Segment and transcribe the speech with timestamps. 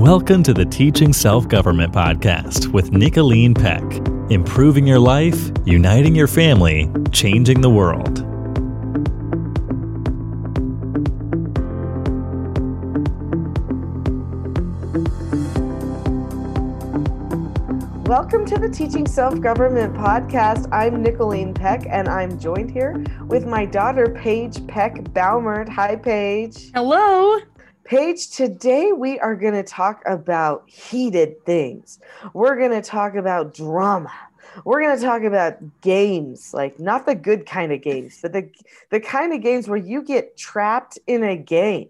[0.00, 3.82] Welcome to the Teaching Self Government Podcast with Nicholeen Peck.
[4.30, 8.20] Improving your life, uniting your family, changing the world.
[18.08, 20.66] Welcome to the Teaching Self Government Podcast.
[20.72, 25.68] I'm Nicholeen Peck, and I'm joined here with my daughter, Paige Peck Baumert.
[25.68, 26.70] Hi, Paige.
[26.72, 27.40] Hello.
[27.90, 31.98] Paige, today we are going to talk about heated things.
[32.34, 34.12] We're going to talk about drama.
[34.64, 38.48] We're going to talk about games, like not the good kind of games, but the,
[38.90, 41.88] the kind of games where you get trapped in a game.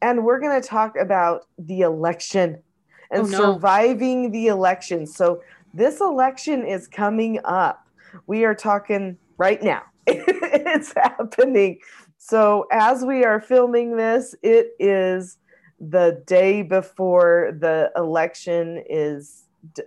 [0.00, 2.62] And we're going to talk about the election
[3.10, 3.38] and Oh, no.
[3.38, 5.06] surviving the election.
[5.06, 5.42] So,
[5.74, 7.86] this election is coming up.
[8.26, 11.80] We are talking right now, it's happening.
[12.28, 15.38] So, as we are filming this, it is
[15.78, 19.44] the day before the election is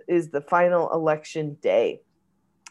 [0.08, 2.00] is the final election day.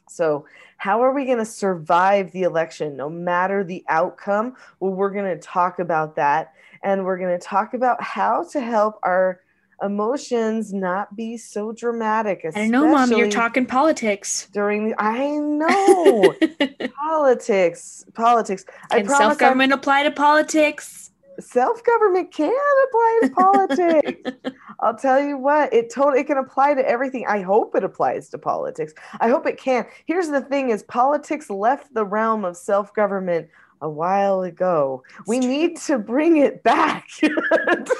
[0.10, 4.56] So, how are we going to survive the election no matter the outcome?
[4.80, 8.60] Well, we're going to talk about that and we're going to talk about how to
[8.60, 9.42] help our
[9.82, 12.46] emotions not be so dramatic.
[12.56, 14.48] I know, Mom, you're talking politics.
[14.52, 16.36] during the I know
[16.96, 18.66] politics, politics.
[18.92, 21.10] I Can self government apply to politics?
[21.40, 22.52] self-government can
[22.88, 24.32] apply to politics.
[24.80, 27.26] I'll tell you what, it totally it can apply to everything.
[27.28, 28.94] I hope it applies to politics.
[29.20, 29.86] I hope it can.
[30.06, 33.50] Here's the thing is politics left the realm of self-government
[33.82, 35.04] a while ago.
[35.28, 35.50] we true.
[35.50, 37.08] need to bring it back.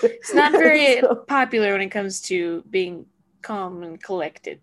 [0.04, 3.06] It's not very So- popular when it comes to being
[3.42, 4.60] calm and collected.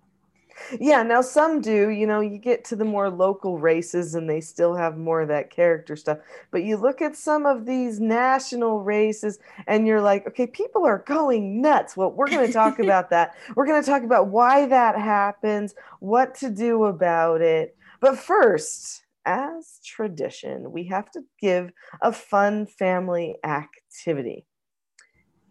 [0.81, 1.91] Yeah, now some do.
[1.91, 5.29] You know, you get to the more local races and they still have more of
[5.29, 6.19] that character stuff.
[6.51, 11.05] But you look at some of these national races and you're like, okay, people are
[11.07, 11.95] going nuts.
[11.97, 13.35] Well, we're going to talk about that.
[13.55, 17.77] We're going to talk about why that happens, what to do about it.
[18.01, 21.71] But first, as tradition, we have to give
[22.01, 24.47] a fun family activity.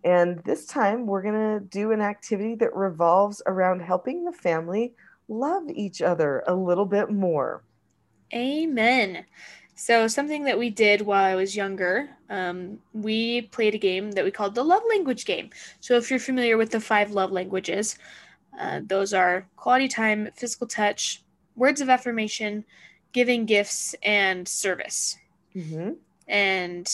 [0.03, 4.93] And this time we're going to do an activity that revolves around helping the family
[5.27, 7.63] love each other a little bit more.
[8.33, 9.25] Amen.
[9.77, 14.23] So, something that we did while I was younger, um, we played a game that
[14.23, 15.49] we called the love language game.
[15.81, 17.97] So, if you're familiar with the five love languages,
[18.57, 21.23] uh, those are quality time, physical touch,
[21.55, 22.63] words of affirmation,
[23.15, 25.17] giving gifts, and service.
[25.53, 25.91] hmm
[26.27, 26.87] and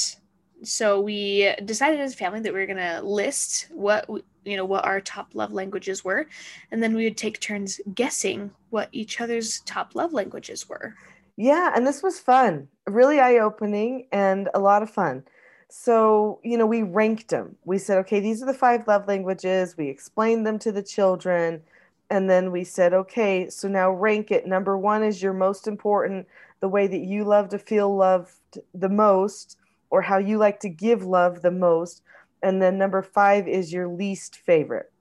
[0.64, 4.08] so we decided as a family that we were going to list what
[4.46, 6.28] you know what our top love languages were
[6.70, 10.94] and then we would take turns guessing what each other's top love languages were
[11.38, 15.24] Yeah, and this was fun, really eye opening and a lot of fun.
[15.70, 17.56] So, you know, we ranked them.
[17.64, 19.78] We said, okay, these are the five love languages.
[19.78, 21.64] We explained them to the children.
[22.12, 24.46] And then we said, okay, so now rank it.
[24.46, 26.28] Number one is your most important,
[26.60, 29.58] the way that you love to feel loved the most,
[29.90, 32.04] or how you like to give love the most.
[32.44, 34.92] And then number five is your least favorite.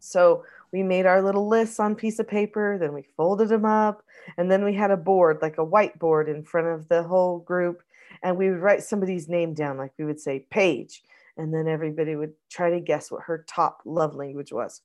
[0.00, 4.04] So we made our little lists on piece of paper, then we folded them up,
[4.36, 7.82] and then we had a board, like a whiteboard in front of the whole group,
[8.22, 11.02] and we would write somebody's name down, like we would say Paige,
[11.38, 14.82] and then everybody would try to guess what her top love language was.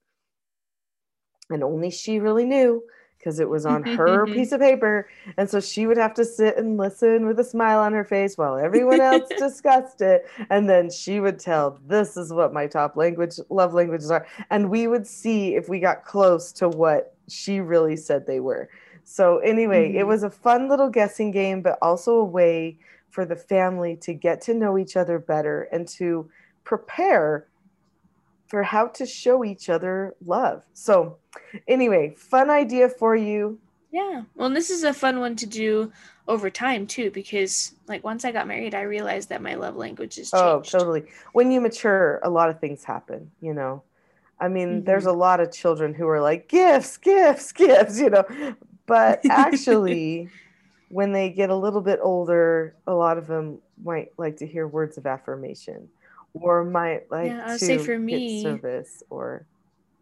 [1.50, 2.84] And only she really knew
[3.18, 5.08] because it was on her piece of paper.
[5.38, 8.38] And so she would have to sit and listen with a smile on her face
[8.38, 10.26] while everyone else discussed it.
[10.50, 14.26] And then she would tell, This is what my top language, love languages are.
[14.50, 18.70] And we would see if we got close to what she really said they were.
[19.06, 20.08] So, anyway, it Mhm.
[20.08, 22.78] was a fun little guessing game, but also a way
[23.10, 26.30] for the family to get to know each other better and to
[26.64, 27.48] prepare
[28.48, 30.64] for how to show each other love.
[30.74, 31.18] So,
[31.68, 33.60] anyway, fun idea for you.
[33.92, 35.92] yeah well and this is a fun one to do
[36.28, 40.16] over time too because like once i got married i realized that my love language
[40.16, 41.04] has oh, changed Oh, totally.
[41.34, 43.84] When you mature, a lot of things happen, you know.
[44.40, 44.86] I mean, mm-hmm.
[44.86, 48.26] there's a lot of children who are like, gifts, gifts, gifts, you know.
[48.86, 50.30] But actually,
[50.90, 54.68] when they get a little bit older, a lot of them might like to hear
[54.68, 55.90] words of affirmation
[56.34, 59.46] or might like Yeah, I would to say for me- service or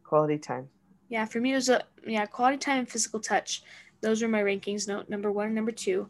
[0.03, 0.69] quality time.
[1.09, 3.63] Yeah, for me it was a yeah, quality time and physical touch.
[4.01, 6.09] Those were my rankings, note number one and number two.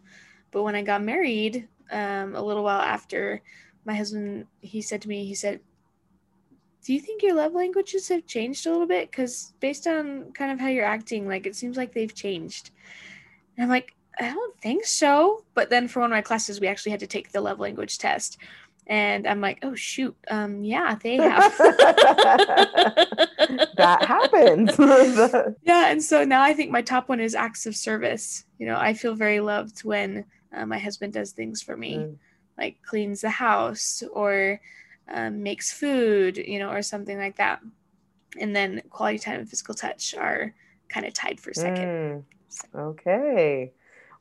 [0.51, 3.41] But when I got married, um, a little while after,
[3.85, 5.59] my husband he said to me, he said,
[6.83, 9.09] "Do you think your love languages have changed a little bit?
[9.11, 12.71] Because based on kind of how you're acting, like it seems like they've changed."
[13.57, 15.45] And I'm like, I don't think so.
[15.53, 17.97] But then for one of my classes, we actually had to take the love language
[17.97, 18.37] test.
[18.87, 21.57] And I'm like, oh shoot, um, yeah, they have.
[23.77, 24.77] that happens.
[25.63, 28.43] yeah, and so now I think my top one is acts of service.
[28.57, 32.15] You know, I feel very loved when uh, my husband does things for me, mm.
[32.57, 34.59] like cleans the house or
[35.07, 37.61] um, makes food, you know, or something like that.
[38.39, 40.53] And then quality time and physical touch are
[40.89, 41.85] kind of tied for second.
[41.85, 42.23] Mm.
[42.75, 43.71] Okay.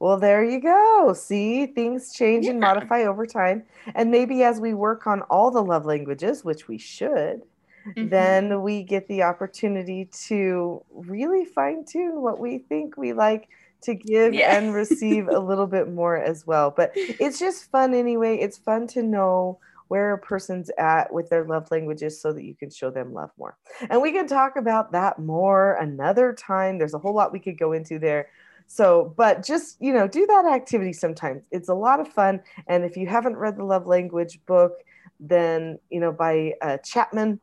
[0.01, 1.13] Well, there you go.
[1.13, 2.53] See, things change yeah.
[2.53, 3.65] and modify over time.
[3.95, 7.43] And maybe as we work on all the love languages, which we should,
[7.87, 8.09] mm-hmm.
[8.09, 13.51] then we get the opportunity to really fine tune what we think we like
[13.83, 14.57] to give yeah.
[14.57, 16.73] and receive a little bit more as well.
[16.75, 18.39] But it's just fun anyway.
[18.39, 19.59] It's fun to know
[19.89, 23.33] where a person's at with their love languages so that you can show them love
[23.37, 23.59] more.
[23.91, 26.79] And we can talk about that more another time.
[26.79, 28.29] There's a whole lot we could go into there.
[28.73, 31.43] So, but just, you know, do that activity sometimes.
[31.51, 32.41] It's a lot of fun.
[32.69, 34.75] And if you haven't read the love language book,
[35.19, 37.41] then, you know, by uh, Chapman,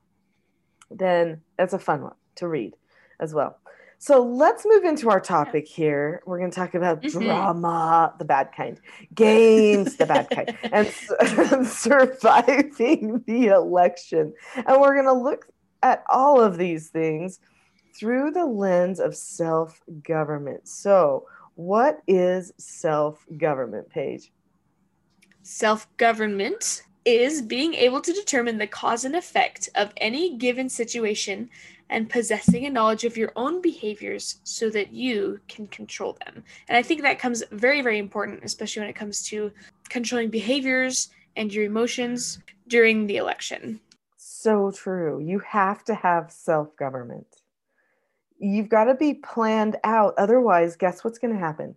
[0.89, 2.77] then that's a fun one to read
[3.19, 3.59] as well.
[3.97, 6.24] So let's move into our topic here.
[6.25, 7.19] We're going to talk about mm-hmm.
[7.19, 8.80] drama, the bad kind,
[9.13, 10.89] games, the bad kind, and,
[11.51, 14.33] and surviving the election.
[14.56, 15.47] And we're going to look
[15.83, 17.41] at all of these things
[17.97, 20.67] through the lens of self government.
[20.67, 24.31] So, what is self government, Paige?
[25.41, 31.49] Self government is being able to determine the cause and effect of any given situation
[31.89, 36.44] and possessing a knowledge of your own behaviors so that you can control them.
[36.67, 39.51] And I think that comes very, very important, especially when it comes to
[39.88, 43.79] controlling behaviors and your emotions during the election.
[44.17, 45.19] So true.
[45.19, 47.27] You have to have self government.
[48.39, 50.13] You've got to be planned out.
[50.17, 51.75] Otherwise, guess what's going to happen?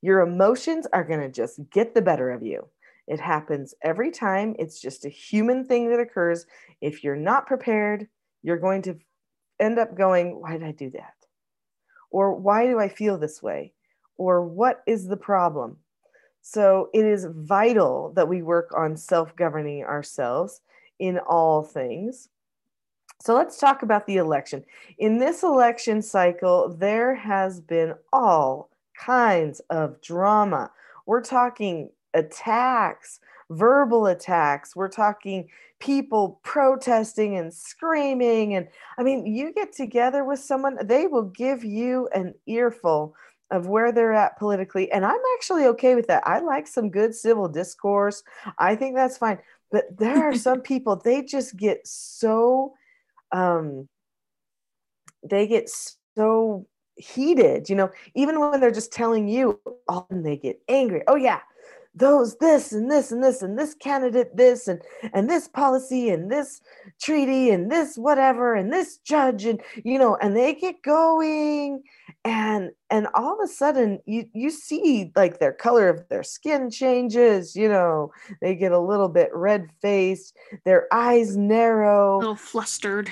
[0.00, 2.66] Your emotions are going to just get the better of you.
[3.06, 4.54] It happens every time.
[4.58, 6.46] It's just a human thing that occurs.
[6.80, 8.06] If you're not prepared,
[8.42, 8.98] you're going to
[9.58, 11.14] end up going, why did I do that?
[12.10, 13.72] Or why do I feel this way?
[14.16, 15.78] Or what is the problem?
[16.42, 20.60] So it is vital that we work on self governing ourselves
[20.98, 22.28] in all things.
[23.20, 24.64] So let's talk about the election.
[24.98, 30.70] In this election cycle, there has been all kinds of drama.
[31.06, 33.20] We're talking attacks,
[33.50, 34.76] verbal attacks.
[34.76, 35.48] We're talking
[35.80, 38.54] people protesting and screaming.
[38.54, 38.68] And
[38.98, 43.14] I mean, you get together with someone, they will give you an earful
[43.50, 44.90] of where they're at politically.
[44.92, 46.22] And I'm actually okay with that.
[46.26, 48.22] I like some good civil discourse.
[48.58, 49.38] I think that's fine.
[49.70, 52.74] But there are some people, they just get so,
[53.32, 53.88] um,
[55.28, 55.70] they get
[56.16, 56.66] so
[56.96, 61.02] heated, you know, even when they're just telling you, oh, they get angry.
[61.06, 61.40] Oh, yeah,
[61.98, 64.80] those this and this and this and this candidate this and
[65.12, 66.60] and this policy and this
[67.00, 71.82] treaty and this whatever and this judge and you know and they get going
[72.28, 76.70] and and all of a sudden you you see like their color of their skin
[76.70, 82.16] changes you know they get a little bit red faced their eyes narrow.
[82.16, 83.10] A little flustered.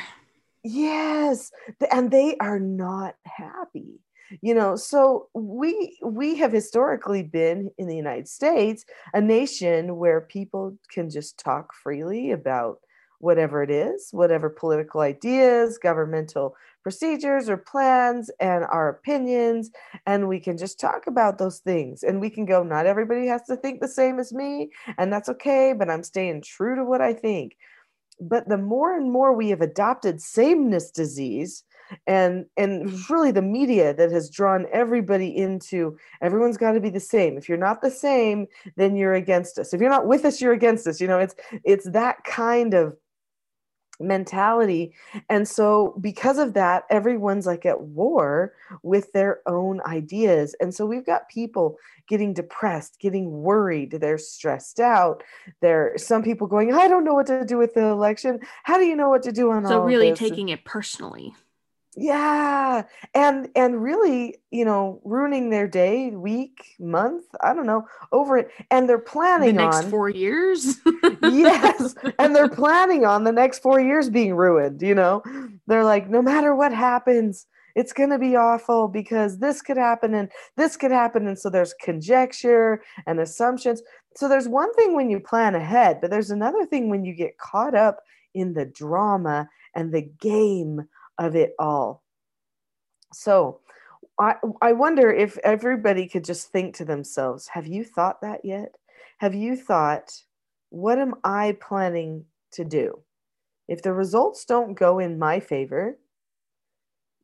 [0.63, 1.51] Yes
[1.91, 4.01] and they are not happy
[4.43, 8.85] you know so we we have historically been in the united states
[9.15, 12.81] a nation where people can just talk freely about
[13.21, 16.57] whatever it is whatever political ideas governmental
[16.87, 19.73] procedures or plans and our opinions
[20.07, 22.05] and we can just talk about those things.
[22.05, 25.29] And we can go not everybody has to think the same as me and that's
[25.31, 27.57] okay but i'm staying true to what i think.
[28.21, 31.65] But the more and more we have adopted sameness disease
[32.07, 37.01] and and really the media that has drawn everybody into everyone's got to be the
[37.01, 37.37] same.
[37.37, 38.47] If you're not the same
[38.77, 39.75] then you're against us.
[39.75, 41.01] If you're not with us you're against us.
[41.01, 42.97] You know it's it's that kind of
[44.01, 44.93] mentality.
[45.29, 50.55] And so because of that everyone's like at war with their own ideas.
[50.61, 55.25] And so we've got people getting depressed getting worried they're stressed out
[55.61, 58.41] there are some people going i don't know what to do with the election.
[58.63, 60.19] How do you know what to do on so all really this?
[60.19, 61.35] taking it personally
[61.97, 62.83] yeah
[63.15, 68.51] and and really you know ruining their day week month i don't know over it
[68.71, 70.79] and they're planning the next on four years?
[71.23, 75.23] Yes and they're planning on the next four years being ruined you know?
[75.67, 80.15] They're like no matter what happens it's going to be awful because this could happen
[80.15, 83.83] and this could happen and so there's conjecture and assumptions.
[84.17, 87.39] So there's one thing when you plan ahead but there's another thing when you get
[87.39, 88.01] caught up
[88.35, 90.89] in the drama and the game
[91.19, 92.03] of it all.
[93.13, 93.61] So
[94.19, 98.75] I, I wonder if everybody could just think to themselves have you thought that yet?
[99.19, 100.13] Have you thought
[100.71, 103.01] what am I planning to do?
[103.69, 105.99] If the results don't go in my favor,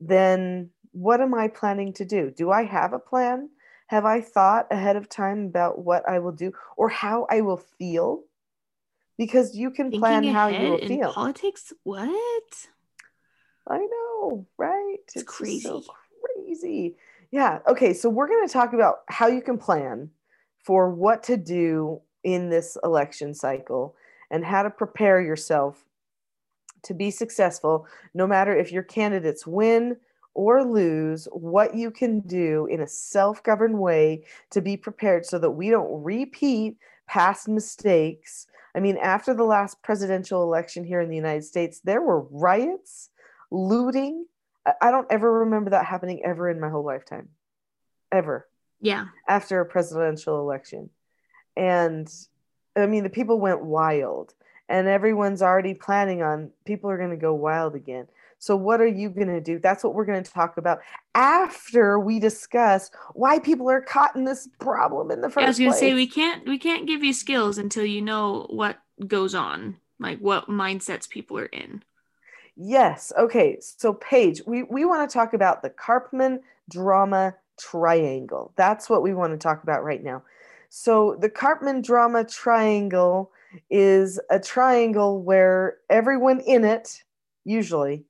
[0.00, 2.30] then what am I planning to do?
[2.30, 3.48] Do I have a plan?
[3.88, 7.62] Have I thought ahead of time about what I will do or how I will
[7.78, 8.22] feel?
[9.18, 11.12] Because you can Thinking plan how you will feel.
[11.12, 11.72] Politics?
[11.84, 12.68] What?
[13.68, 14.96] I know, right?
[15.04, 15.60] It's just crazy.
[15.60, 15.82] so
[16.24, 16.96] crazy.
[17.30, 17.60] Yeah.
[17.66, 17.94] Okay.
[17.94, 20.10] So we're going to talk about how you can plan
[20.64, 23.96] for what to do in this election cycle
[24.30, 25.84] and how to prepare yourself
[26.84, 29.96] to be successful, no matter if your candidates win
[30.34, 35.38] or lose, what you can do in a self governed way to be prepared so
[35.38, 36.76] that we don't repeat
[37.06, 38.46] past mistakes.
[38.74, 43.10] I mean, after the last presidential election here in the United States, there were riots,
[43.52, 44.26] looting.
[44.80, 47.28] I- don't ever remember that happening ever in my whole lifetime.
[48.10, 48.48] Ever
[48.80, 49.06] Yeah.
[49.28, 50.90] after a presidential election.
[51.56, 52.12] And
[52.74, 54.34] I mean, the people went wild,
[54.68, 58.08] and everyone's already planning on people are going to go wild again.
[58.38, 59.58] So, what are you going to do?
[59.58, 60.80] That's what we're going to talk about
[61.14, 65.58] after we discuss why people are caught in this problem in the first I was
[65.58, 69.76] gonna say we can't we can't give you skills until you know what goes on,
[69.98, 71.82] like what mindsets people are in.
[72.56, 73.12] Yes.
[73.18, 73.58] Okay.
[73.60, 76.40] So, Paige, we, we want to talk about the Karpman
[76.70, 78.52] drama triangle.
[78.56, 80.22] That's what we want to talk about right now.
[80.68, 83.30] So, the Karpman drama triangle
[83.70, 87.02] is a triangle where everyone in it,
[87.44, 88.04] usually,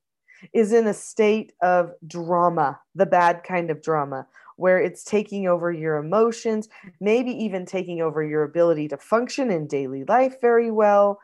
[0.53, 5.71] is in a state of drama, the bad kind of drama, where it's taking over
[5.71, 6.69] your emotions,
[6.99, 11.19] maybe even taking over your ability to function in daily life very well.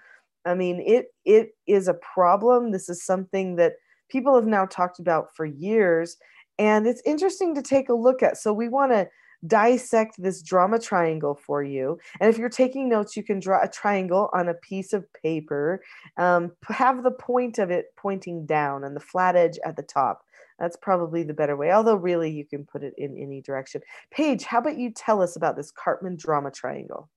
[0.46, 2.72] I mean, it it is a problem.
[2.72, 3.74] This is something that
[4.10, 6.18] people have now talked about for years,
[6.58, 8.38] and it's interesting to take a look at.
[8.38, 9.08] So we want to
[9.48, 11.98] dissect this drama triangle for you.
[12.20, 15.82] And if you're taking notes, you can draw a triangle on a piece of paper.
[16.18, 20.24] Um, have the point of it pointing down and the flat edge at the top.
[20.60, 21.72] That's probably the better way.
[21.72, 23.82] Although really, you can put it in any direction.
[24.12, 27.10] Paige, how about you tell us about this Karpman drama triangle?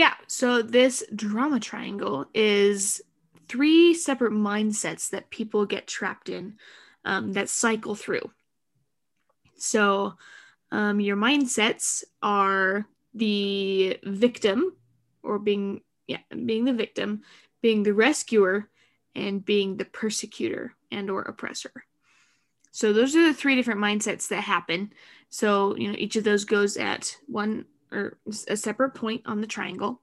[0.00, 3.02] Yeah, so this drama triangle is
[3.48, 6.54] three separate mindsets that people get trapped in
[7.04, 8.30] um, that cycle through.
[9.58, 10.14] So,
[10.72, 14.72] um, your mindsets are the victim,
[15.22, 17.20] or being yeah, being the victim,
[17.60, 18.70] being the rescuer,
[19.14, 21.84] and being the persecutor and or oppressor.
[22.70, 24.94] So those are the three different mindsets that happen.
[25.28, 28.18] So you know each of those goes at one or
[28.48, 30.00] a separate point on the triangle.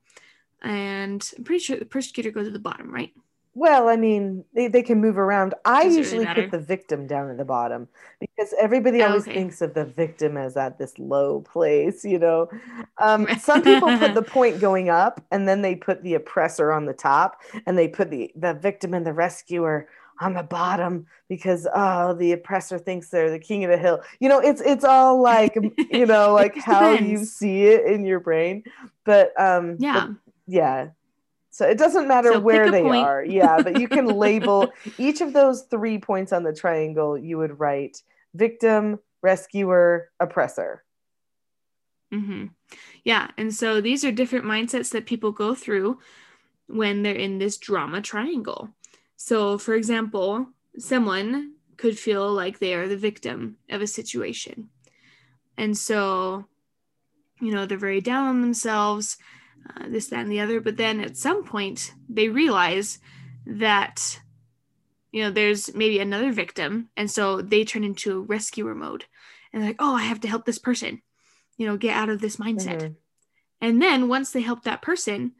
[0.61, 3.13] And I'm pretty sure the persecutor goes to the bottom, right?
[3.53, 5.55] Well, I mean, they, they can move around.
[5.65, 7.87] I Does it really usually put the victim down at the bottom
[8.19, 9.33] because everybody Oh, always okay.
[9.33, 12.49] thinks of the victim as at this low place, you know.
[12.99, 16.85] Um, some people put the point going up and then they put the oppressor on
[16.85, 19.87] the top and they put the, the victim and the rescuer
[20.19, 24.27] on the bottom because oh the oppressor thinks they're the king of the hill you
[24.29, 25.55] know it's it's all like
[25.91, 28.63] you know like how you see it in your brain
[29.05, 30.07] but um but Yeah.
[30.47, 30.87] yeah
[31.49, 33.03] so it doesn't matter So where they point.
[33.05, 37.37] are yeah but you can label each of those three points on the triangle you
[37.37, 38.01] would write
[38.33, 40.83] victim rescuer oppressor
[42.13, 42.45] mm-hmm.
[43.03, 43.29] Yeah.
[43.37, 45.99] And so these are different mindsets that people go through
[46.67, 48.69] when they're in this drama triangle.
[49.17, 50.47] So, for example,
[50.77, 54.69] someone could feel like they are the victim of a situation.
[55.57, 56.45] And so,
[57.41, 59.17] you know, they're very down on themselves,
[59.75, 60.61] uh, this, that, and the other.
[60.61, 62.99] But then at some point, they realize
[63.47, 64.21] that,
[65.11, 66.89] you know, there's maybe another victim.
[66.95, 69.05] And so they turn into rescuer mode.
[69.51, 71.01] And they're like, oh, I have to help this person,
[71.57, 72.81] you know, get out of this mindset.
[72.81, 72.95] Mhm.
[73.61, 75.33] And then once they help that person,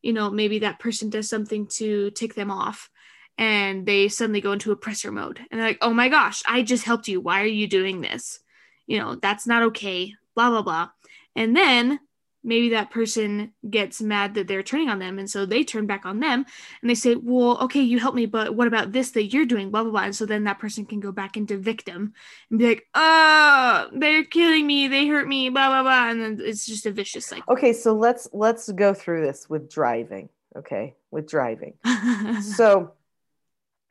[0.00, 2.90] you know, maybe that person does something to tick them off
[3.38, 6.84] and they suddenly go into oppressor mode and they're like, oh my gosh, I just
[6.84, 7.20] helped you.
[7.20, 8.40] Why are you doing this?
[8.86, 10.90] You know, that's not okay, blah, blah, blah.
[11.34, 11.98] And then
[12.44, 15.18] maybe that person gets mad that they're turning on them.
[15.18, 16.44] And so they turn back on them
[16.80, 19.70] and they say, well, okay, you helped me, but what about this that you're doing,
[19.70, 20.02] blah, blah, blah.
[20.02, 22.12] And so then that person can go back into victim
[22.50, 26.10] and be like, oh, they're killing me, they hurt me, blah, blah, blah.
[26.10, 27.44] And then it's just a vicious cycle.
[27.52, 31.74] okay so let's let's go through this with driving okay with driving
[32.42, 32.92] so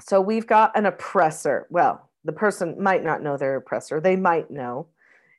[0.01, 1.67] so we've got an oppressor.
[1.69, 3.99] Well the person might not know they're oppressor.
[3.99, 4.87] They might know.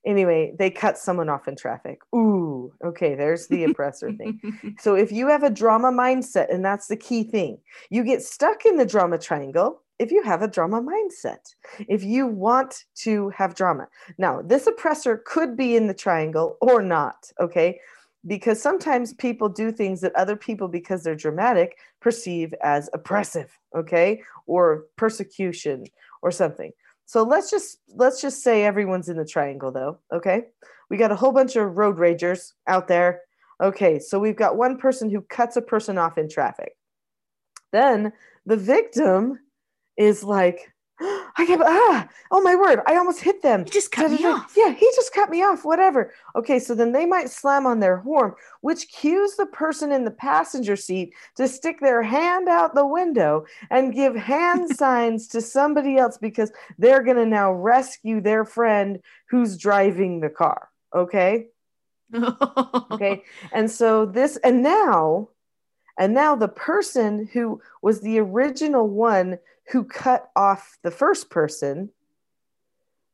[0.04, 2.00] Anyway they cut someone off in traffic.
[2.14, 4.40] Ooh okay there's the oppressor thing.
[4.78, 7.58] So if you have a drama mindset and that's the key thing
[7.90, 11.54] you get stuck in the drama triangle if you have a drama mindset
[11.88, 13.86] if you want to have drama.
[14.18, 17.78] Now this oppressor could be in the triangle or not okay
[18.26, 24.22] because sometimes people do things that other people because they're dramatic perceive as oppressive okay?
[24.46, 25.86] Or persecution
[26.22, 26.72] or something.
[27.06, 30.44] So let's just let's just say everyone's in the triangle though okay?
[30.88, 33.22] We got a whole bunch of road ragers out there.
[33.62, 36.76] Okay so we've got one person who cuts a person off in traffic.
[37.72, 38.12] Then
[38.46, 39.38] the victim
[39.96, 40.71] is like
[41.36, 43.64] I can't, ah, oh my word, I almost hit them.
[43.64, 44.54] He just cut me off.
[44.56, 46.12] Yeah, he just cut me off, whatever.
[46.36, 50.10] Okay, so then they might slam on their horn, which cues the person in the
[50.10, 55.96] passenger seat to stick their hand out the window and give hand signs to somebody
[55.96, 60.68] else because they're going to now rescue their friend who's driving the car.
[60.94, 61.46] Okay.
[62.90, 63.22] okay.
[63.52, 65.30] And so this, and now,
[65.98, 69.38] and now the person who was the original one
[69.70, 71.90] who cut off the first person,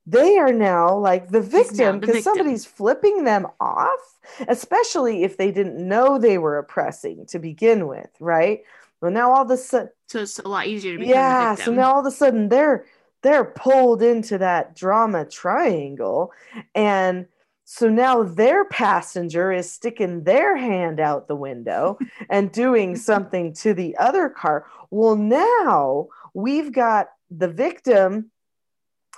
[0.06, 5.76] they are now like the victim because somebody's flipping them off, especially if they didn't
[5.76, 8.62] know they were oppressing to begin with, right?
[9.00, 11.06] Well, now all of a sudden, so it's a lot easier to be.
[11.06, 12.86] Yeah, so now all of a sudden they're
[13.22, 16.32] they're pulled into that drama triangle,
[16.74, 17.26] and
[17.64, 21.98] so now their passenger is sticking their hand out the window
[22.30, 24.64] and doing something to the other car.
[24.90, 28.30] Well, now we've got the victim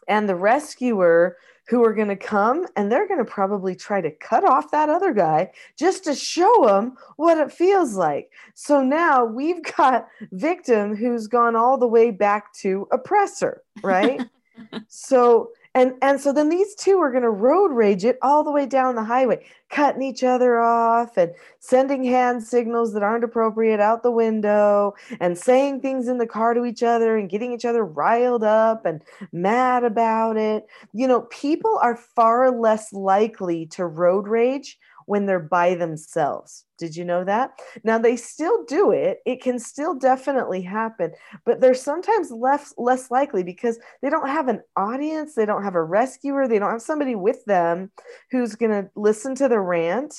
[0.08, 1.36] and the rescuer
[1.68, 4.88] who are going to come and they're going to probably try to cut off that
[4.88, 8.30] other guy just to show him what it feels like.
[8.54, 14.22] So now we've got victim who's gone all the way back to oppressor, right?
[14.88, 18.50] so and and so then these two are going to road rage it all the
[18.50, 23.78] way down the highway cutting each other off and sending hand signals that aren't appropriate
[23.78, 27.64] out the window and saying things in the car to each other and getting each
[27.64, 30.66] other riled up and mad about it.
[30.92, 34.78] You know people are far less likely to road rage
[35.10, 36.66] when they're by themselves.
[36.78, 37.58] Did you know that?
[37.82, 39.18] Now they still do it.
[39.26, 41.14] It can still definitely happen,
[41.44, 45.74] but they're sometimes less less likely because they don't have an audience, they don't have
[45.74, 47.90] a rescuer, they don't have somebody with them
[48.30, 50.14] who's going to listen to the rant,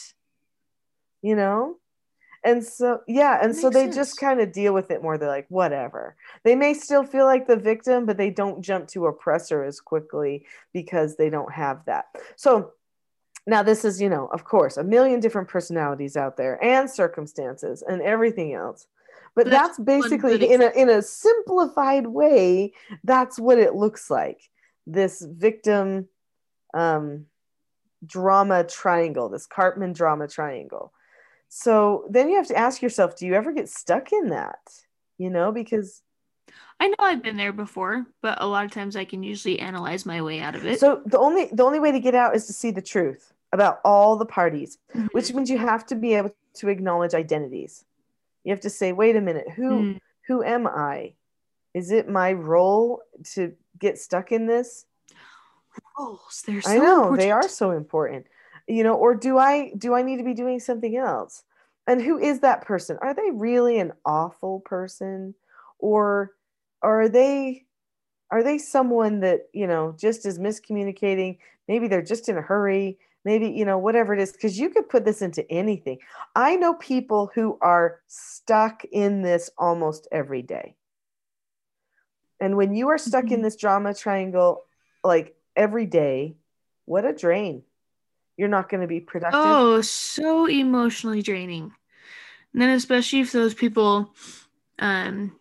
[1.22, 1.78] you know?
[2.44, 3.96] And so yeah, and so they sense.
[3.96, 5.18] just kind of deal with it more.
[5.18, 6.18] They're like, whatever.
[6.44, 10.46] They may still feel like the victim, but they don't jump to oppressor as quickly
[10.74, 12.08] because they don't have that.
[12.36, 12.74] So
[13.48, 17.84] now this is you know of course a million different personalities out there and circumstances
[17.88, 18.88] and everything else
[19.36, 22.74] but, but that's, that's basically in a in a simplified way
[23.04, 24.42] that's what it looks like.
[24.86, 26.08] This victim
[26.74, 27.28] um,
[28.06, 30.92] drama triangle this Karpman drama triangle.
[31.48, 34.60] So then you have to ask yourself do you ever get stuck in that?
[35.18, 36.02] You know because
[36.80, 40.06] I know I've been there before, but a lot of times I can usually analyze
[40.06, 40.80] my way out of it.
[40.80, 43.80] So the only the only way to get out is to see the truth about
[43.84, 45.08] all the parties, mm-hmm.
[45.08, 47.86] which means you have to be able to acknowledge identities.
[48.44, 50.00] You have to say, wait a minute, who mm.
[50.28, 51.14] who am I?
[51.74, 53.02] Is it my role
[53.34, 54.86] to get stuck in this?
[55.98, 57.20] Roles, they're so I know important.
[57.20, 58.26] they are so important.
[58.68, 61.44] You know, or do I do I need to be doing something else?
[61.88, 62.98] And who is that person?
[63.02, 65.36] Are they really an awful person?
[65.80, 66.32] Or
[66.82, 67.66] are they
[68.30, 71.38] are they someone that you know just is miscommunicating?
[71.68, 72.98] Maybe they're just in a hurry.
[73.24, 76.00] Maybe you know whatever it is because you could put this into anything.
[76.36, 80.76] I know people who are stuck in this almost every day.
[82.40, 83.36] And when you are stuck mm-hmm.
[83.36, 84.64] in this drama triangle
[85.04, 86.36] like every day
[86.86, 87.64] what a drain.
[88.38, 89.40] You're not going to be productive.
[89.42, 91.72] Oh so emotionally draining.
[92.54, 94.14] And then especially if those people
[94.80, 95.36] um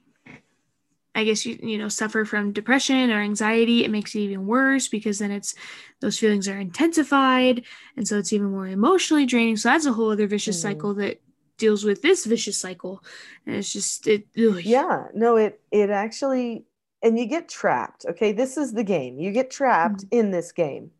[1.15, 4.89] I guess you you know suffer from depression or anxiety, it makes it even worse
[4.89, 5.55] because then it's
[6.01, 7.65] those feelings are intensified,
[7.97, 9.57] and so it's even more emotionally draining.
[9.57, 10.63] So that's a whole other vicious mm.
[10.63, 11.21] cycle that
[11.59, 13.03] deals with this vicious cycle,
[13.47, 14.27] and it's just it.
[14.39, 14.63] Ugh.
[14.63, 16.65] Yeah, no, it it actually,
[17.03, 18.07] and you get trapped.
[18.09, 19.19] Okay, this is the game.
[19.19, 20.09] You get trapped mm.
[20.13, 20.93] in this game.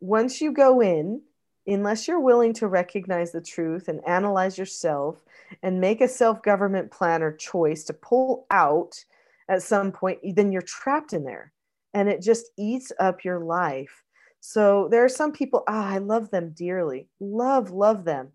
[0.00, 1.22] Once you go in,
[1.68, 5.22] unless you're willing to recognize the truth and analyze yourself
[5.62, 9.04] and make a self government plan or choice to pull out
[9.48, 11.52] at some point, then you're trapped in there
[11.94, 14.04] and it just eats up your life.
[14.40, 17.08] So there are some people, ah, I love them dearly.
[17.20, 18.28] Love, love them.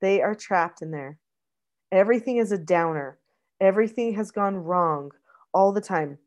[0.00, 1.18] They are trapped in there.
[1.92, 3.18] Everything is a downer.
[3.60, 5.12] Everything has gone wrong
[5.54, 6.18] all the time.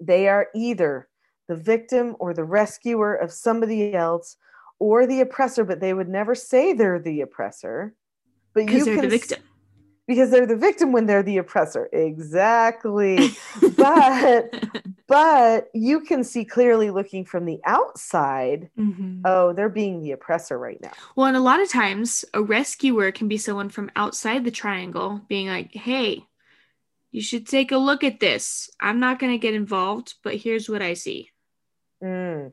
[0.00, 1.08] They are either
[1.48, 4.36] the victim or the rescuer of somebody else
[4.82, 7.94] or the oppressor, but they would never say they're the oppressor.
[8.52, 9.38] But you they're can, the victim
[10.08, 11.88] because they're the victim when they're the oppressor.
[11.92, 13.30] Exactly.
[13.76, 14.52] but
[15.06, 19.20] but you can see clearly looking from the outside Mhm.
[19.24, 23.12] oh they're being the oppressor right now Well, and a lot of times a rescuer
[23.12, 26.24] can be someone from outside the triangle being like, hey,
[27.10, 28.70] you should take a look at this.
[28.80, 31.28] I'm not going to get involved, but here's what I see.
[32.02, 32.52] Mm.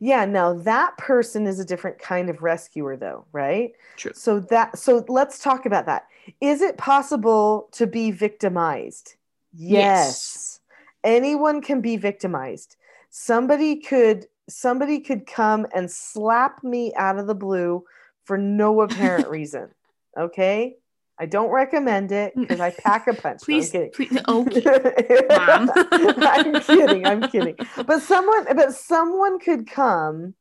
[0.00, 3.72] Yeah, now that person is a different kind of rescuer though, right?
[3.96, 4.12] True.
[4.14, 6.06] So that so let's talk about that.
[6.40, 9.16] Is it possible to be victimized?
[9.54, 10.60] Yes.
[11.04, 12.76] Anyone can be victimized.
[13.10, 17.84] Somebody could somebody could come and slap me out of the blue
[18.24, 19.68] for no apparent reason.
[20.16, 20.76] Okay?
[21.18, 23.40] I don't recommend it because I pack a punch.
[23.48, 23.90] No, I'm Please, kidding.
[23.92, 25.22] please, okay.
[25.30, 25.70] Mom.
[26.18, 27.06] I'm kidding.
[27.06, 27.56] I'm kidding.
[27.86, 30.34] But someone, but someone could come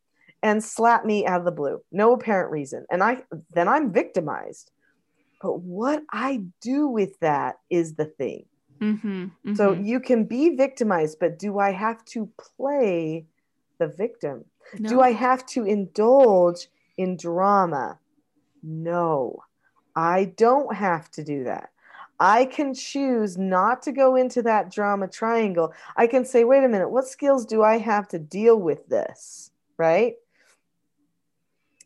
[0.43, 4.71] and slap me out of the blue, no apparent reason, and I then I'm victimized.
[5.41, 8.45] But what I do with that is the thing.
[8.79, 13.25] hmm So you can be victimized, but do I have to play
[13.79, 14.45] the victim?
[14.81, 17.99] Do I have to indulge in drama?
[18.63, 19.43] No,
[19.95, 21.71] I don't have to do that.
[22.19, 25.73] I can choose not to go into that drama triangle.
[25.97, 29.51] I can say, wait a minute, what skills do I have to deal with this?
[29.77, 30.15] Right?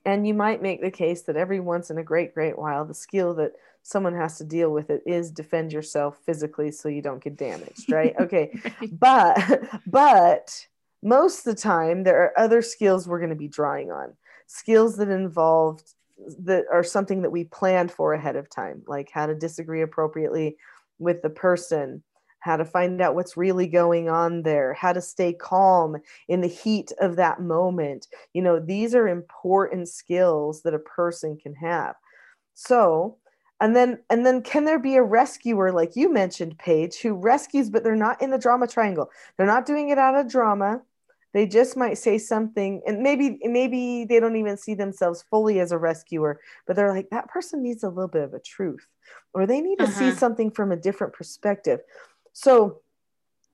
[0.06, 2.94] And you might make the case that every once in a great, great while, the
[2.94, 7.24] skill that someone has to deal with it is defend yourself physically so you don't
[7.24, 8.16] get damaged, right?
[8.20, 8.52] Okay
[8.92, 10.68] but but
[11.02, 14.14] most of the time there are other skills we're going to be drawing on
[14.48, 15.94] skills that involved
[16.40, 20.58] that are something that we planned for ahead of time like how to disagree appropriately
[21.00, 22.04] with the person
[22.40, 26.48] how to find out what's really going on there how to stay calm in the
[26.48, 28.08] heat of that moment.
[28.34, 31.96] You know these are important skills that a person can have.
[32.54, 33.18] So
[33.62, 37.70] and then and then can there be a rescuer like you mentioned paige who rescues
[37.70, 39.10] but they're not in the drama triangle.
[39.38, 40.82] They're not doing it out of drama
[41.34, 45.72] they just might say something and maybe maybe they don't even see themselves fully as
[45.72, 48.88] a rescuer but they're like that person needs a little bit of a truth
[49.34, 50.18] or they need to see Uh-huh.
[50.18, 51.80] something from a different perspective
[52.34, 52.82] so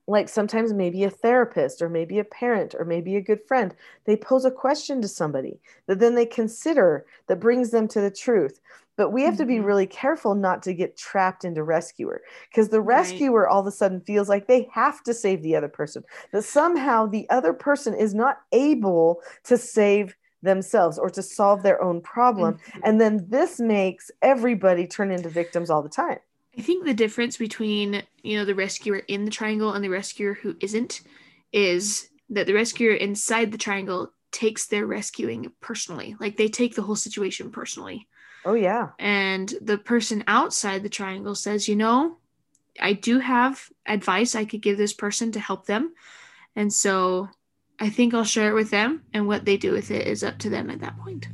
[0.06, 4.16] like sometimes maybe a therapist or maybe a parent or maybe a good friend they
[4.16, 8.60] pose a question to somebody that then they consider that brings them to the truth
[8.96, 9.60] but we have to be Mhm.
[9.60, 13.26] really careful not to get trapped into rescuer because the Right.
[13.26, 16.42] rescuer all of a sudden feels like they have to save the other person that
[16.42, 22.00] somehow the other person is not able to save themselves or to solve their own
[22.00, 22.82] problem Mhm.
[22.82, 26.18] and then this makes everybody turn into victims all the time
[26.58, 30.34] I think the difference between, you know, the rescuer in the triangle and the rescuer
[30.34, 31.02] who isn't
[31.52, 36.16] is that the rescuer inside the triangle takes their rescuing personally.
[36.18, 38.08] Like they take the whole situation personally.
[38.44, 42.18] oh yeah And the person outside the triangle says, you know,
[42.80, 45.94] I do have advice I could give this person to help them.
[46.54, 47.28] And so
[47.78, 49.02] I think I'll share it with them.
[49.12, 51.28] And what they do with it is up to them at that point.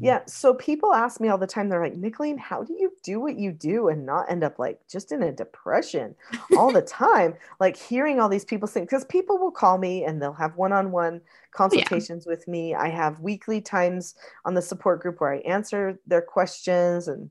[0.00, 0.20] Yeah.
[0.26, 3.36] So people ask me all the time, they're like, Nicholeen, how do you do what
[3.38, 6.14] you do and not end up like just in a depression
[6.56, 7.34] all the time?
[7.60, 10.72] like hearing all these people sing, because people will call me and they'll have one
[10.72, 11.20] on one
[11.52, 12.74] consultations with me.
[12.74, 17.30] I have weekly times on the support group where I answer their questions and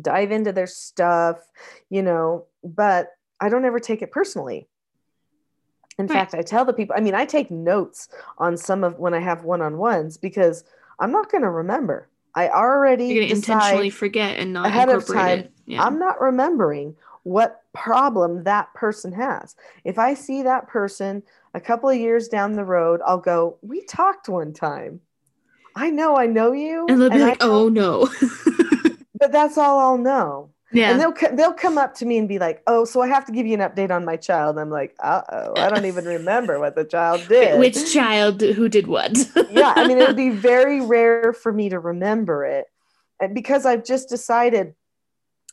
[0.00, 1.38] dive into their stuff,
[1.90, 4.66] you know, but I don't ever take it personally.
[5.98, 6.14] In Right.
[6.14, 9.20] fact, I tell the people, I mean, I take notes on some of when I
[9.20, 10.64] have one on ones because
[11.00, 12.08] I'm not going to remember.
[12.34, 15.48] I already You're going to intentionally forget and not ahead of time.
[15.66, 15.82] Yeah.
[15.82, 19.56] I'm not remembering what problem that person has.
[19.84, 21.22] If I see that person
[21.54, 25.00] a couple of years down the road, I'll go, We talked one time.
[25.74, 26.86] I know I know you.
[26.88, 28.96] and they'll be and like, oh, know- oh no.
[29.18, 30.50] but that's all I'll know.
[30.72, 30.90] Yeah.
[30.90, 33.32] And they'll they'll come up to me and be like, "Oh, so I have to
[33.32, 36.58] give you an update on my child." I'm like, "Uh oh, I don't even remember
[36.58, 39.16] what the child did." Which child who did what?
[39.50, 42.66] yeah, I mean, it would be very rare for me to remember it
[43.20, 44.74] And because I've just decided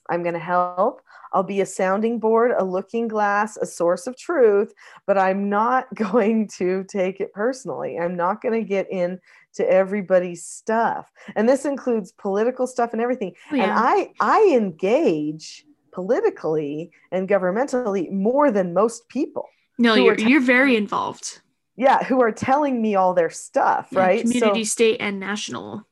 [0.09, 1.01] I'm going to help.
[1.33, 4.73] I'll be a sounding board, a looking glass, a source of truth,
[5.05, 7.97] but I'm not going to take it personally.
[7.99, 9.19] I'm not going to get in
[9.55, 11.11] to everybody's stuff.
[11.35, 13.33] And this includes political stuff and everything.
[13.51, 13.71] Oh, And.
[13.71, 19.47] I I engage politically and governmentally more than most people.
[19.79, 21.41] no, you're te- you're very involved.
[21.75, 24.27] Yeah, who are telling me all their stuff, Yeah, right?
[24.27, 25.87] So- Community, state, and national.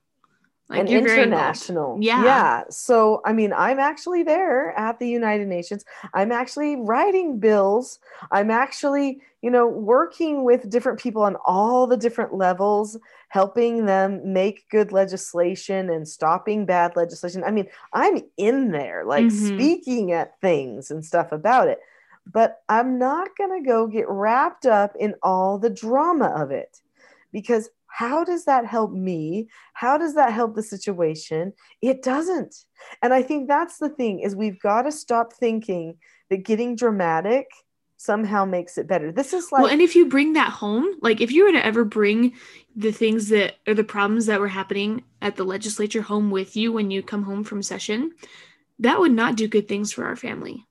[0.68, 1.98] Like and international.
[2.02, 2.24] Yeah.
[2.24, 2.64] Yeah.
[2.70, 5.86] So, I mean, I'm actually there at the United Nations.
[6.14, 8.00] I'm actually writing bills.
[8.32, 12.98] I'm actually, you know, working with different people on all the different levels,
[13.30, 17.44] helping them make good legislation and stopping bad legislation.
[17.44, 19.32] I mean, I'm in there, like Mhm.
[19.32, 21.80] speaking at things and stuff about it.
[22.32, 26.82] but I'm not going to go get wrapped up in all the drama of it
[27.32, 29.48] because how does that help me?
[29.72, 31.54] How does that help the situation?
[31.82, 32.54] It doesn't.
[33.02, 35.96] And I think that's the thing is we've got to stop thinking
[36.30, 37.48] that getting dramatic
[37.96, 39.14] somehow makes it better.
[39.14, 41.66] This is like well, and if you bring that home, like if you were to
[41.66, 42.34] ever bring
[42.76, 46.74] the things that or the problems that were happening at the legislature home with you
[46.74, 48.12] when you come home from session,
[48.80, 50.66] that would not do good things for our family.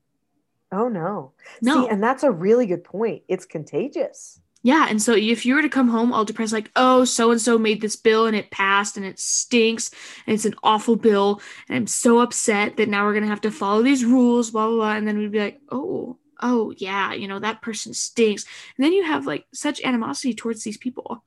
[0.70, 1.32] Oh no.
[1.62, 1.84] No.
[1.84, 3.22] See, and that's a really good point.
[3.28, 4.42] It's contagious.
[4.66, 7.40] Yeah, and so if you were to come home all depressed, like, oh, so and
[7.40, 9.90] so made this bill and it passed and it stinks
[10.26, 13.50] and it's an awful bill and I'm so upset that now we're gonna have to
[13.50, 17.28] follow these rules, blah blah blah, and then we'd be like, oh, oh yeah, you
[17.28, 18.46] know that person stinks,
[18.78, 21.22] and then you have like such animosity towards these people.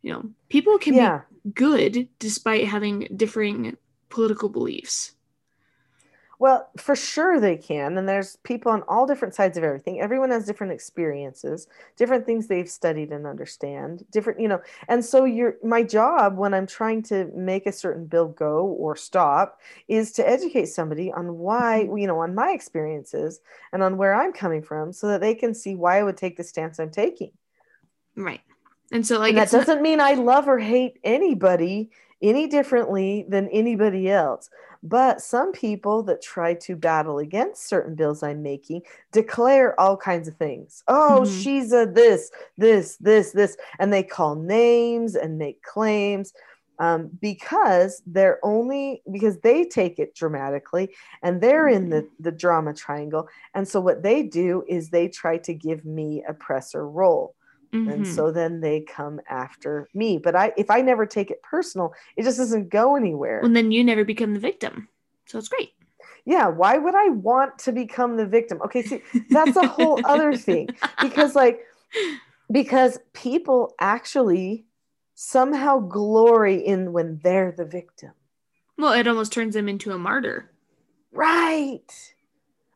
[0.00, 1.20] You know, people can Yeah.
[1.44, 3.76] be good despite having differing
[4.08, 5.12] political beliefs.
[6.42, 7.96] Well, for sure they can.
[7.96, 10.00] And there's people on all different sides of everything.
[10.00, 14.60] Everyone has different experiences, different things they've studied and understand, different, you know.
[14.88, 18.96] And so your my job when I'm trying to make a certain bill go or
[18.96, 21.98] stop is to educate somebody on why, mm-hmm.
[21.98, 23.40] you know, on my experiences
[23.72, 26.36] and on where I'm coming from so that they can see why I would take
[26.36, 27.30] the stance I'm taking.
[28.16, 28.40] Right.
[28.90, 32.46] And so like and that it's not- doesn't mean I love or hate anybody any
[32.46, 34.50] differently than anybody else.
[34.82, 40.26] But some people that try to battle against certain bills I'm making declare all kinds
[40.28, 40.82] of things.
[40.88, 41.26] Oh, Mhm.
[41.26, 43.56] she's a this, this, this, this.
[43.78, 46.32] And they call names and make claims
[46.78, 52.74] um, because they're only because they take it dramatically and they're in the, the drama
[52.74, 53.28] triangle.
[53.54, 57.36] And so what they do is they try to give me a oppressor role
[57.72, 58.06] and Mhm.
[58.06, 62.22] so then they come after me but i if i never take it personal it
[62.22, 64.88] just doesn't go anywhere and then you never become the victim.
[65.26, 65.70] So it's great.
[66.26, 70.34] yeah why would i want to become the victim okay see that's a whole other
[70.36, 70.68] thing
[71.00, 71.60] because like
[72.50, 74.64] because people actually
[75.14, 78.12] somehow glory in when they're the victim
[78.78, 80.50] Well, it almost turns them into a martyr.
[81.12, 82.14] right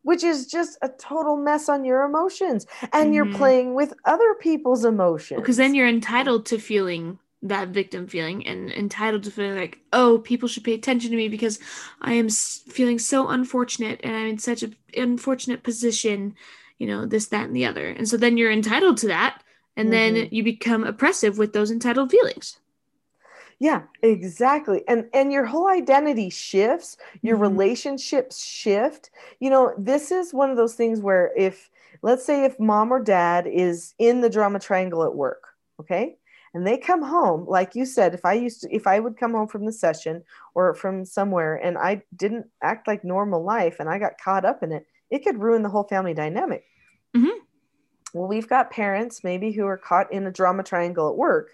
[0.06, 3.34] which is just a total mess on your emotions and you're Mhm.
[3.42, 8.70] playing with other people's emotions Because then you're entitled to feeling that victim feeling and
[8.72, 11.58] entitled to feeling like, oh, people should pay attention to me because
[12.00, 16.34] I am feeling so unfortunate and I'm in such an unfortunate position,
[16.78, 17.86] you know, this, that, and the other.
[17.88, 19.42] And so then you're entitled to that.
[19.76, 20.28] And then Mhm.
[20.32, 22.58] you become oppressive with those entitled feelings.
[23.58, 24.84] Yeah, exactly.
[24.86, 27.40] And and your whole identity shifts, your Mhm.
[27.40, 29.10] relationships shift.
[29.40, 31.70] You know, this is one of those things where if
[32.02, 35.44] let's say if mom or dad is in the drama triangle at work,
[35.80, 36.18] okay?
[36.52, 39.32] And they come home, like you said, if I used to if I would come
[39.32, 40.22] home from the session
[40.54, 44.62] or from somewhere and I didn't act like normal life and I got caught up
[44.62, 46.64] in it, it could ruin the whole family dynamic.
[47.14, 47.40] Mhm.
[48.14, 51.50] Well, we've got parents maybe who are caught in a drama triangle at work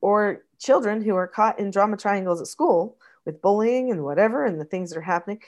[0.00, 4.58] or children who are caught in drama triangles at school with bullying and whatever and
[4.58, 5.38] the things that are happening.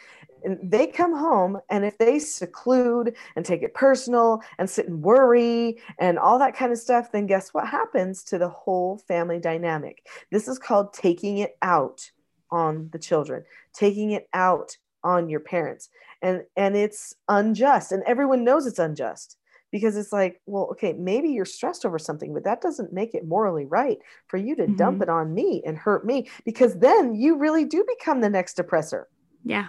[0.45, 5.03] And they come home and if they seclude and take it personal and sit and
[5.03, 9.39] worry and all that kind of stuff then guess what happens to the whole family
[9.39, 10.07] dynamic?
[10.31, 12.11] This is called taking it out
[12.51, 15.89] on the children taking it out on your parents.
[16.23, 19.39] And and it's unjust and everyone knows it's unjust
[19.71, 23.27] because it's like well okay maybe you're stressed over something but that doesn't make it
[23.27, 25.03] morally right for you to dump Mhm.
[25.03, 29.09] it on me and hurt me because then you really do become the next oppressor
[29.45, 29.69] Yeah.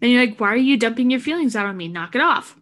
[0.00, 1.88] Then you're like, why are you dumping your feelings out on me?
[1.88, 2.56] Knock it off.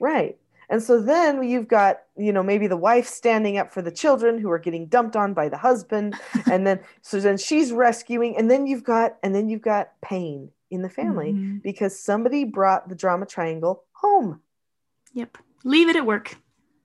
[0.00, 0.36] right
[0.68, 4.38] and so then you've got you know maybe the wife standing up for the children
[4.38, 6.14] who are getting dumped on by the husband
[6.50, 10.50] and then so then she's rescuing and then you've got and then you've got pain
[10.70, 11.62] in the family Mhm.
[11.62, 14.40] because somebody brought the drama triangle home
[15.14, 15.38] Yep.
[15.66, 16.36] Leave it at work.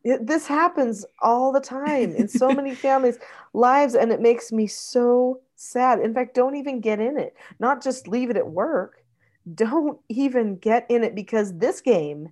[0.04, 3.20] It, this happens all the time in so many families'
[3.54, 6.00] lives, and it makes me so sad.
[6.00, 7.36] In fact, don't even get in it.
[7.60, 9.06] Not just leave it at work.
[9.54, 12.30] Don't even get in it because this game,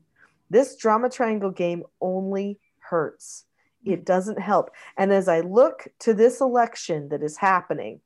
[0.49, 3.45] this drama triangle game, only hurts.
[3.85, 4.71] It doesn't help.
[4.97, 8.01] And as I look to this election that is happening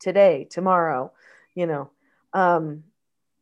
[0.00, 1.12] today, tomorrow,
[1.54, 1.90] you know,
[2.32, 2.84] um,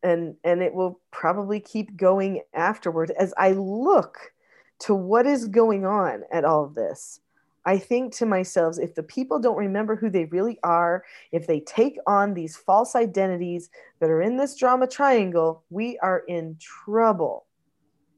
[0.06, 4.32] and and it will probably keep going afterward as I look
[4.80, 7.20] to what is going on at all of this.
[7.64, 11.60] I think to myself, if the people don't remember who they really are, if they
[11.60, 17.46] take on these false identities that are in this drama triangle, we are in trouble.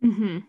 [0.02, 0.40] hmm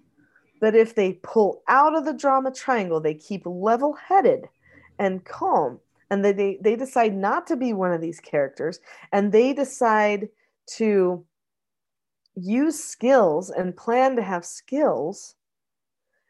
[0.60, 4.50] But if they pull out of the drama triangle, they keep level headed
[4.98, 8.82] and calm, and they, they, they decide not to be one of these characters,
[9.14, 10.28] and they decide
[10.78, 11.26] to
[12.36, 15.36] use skills and plan to have skills,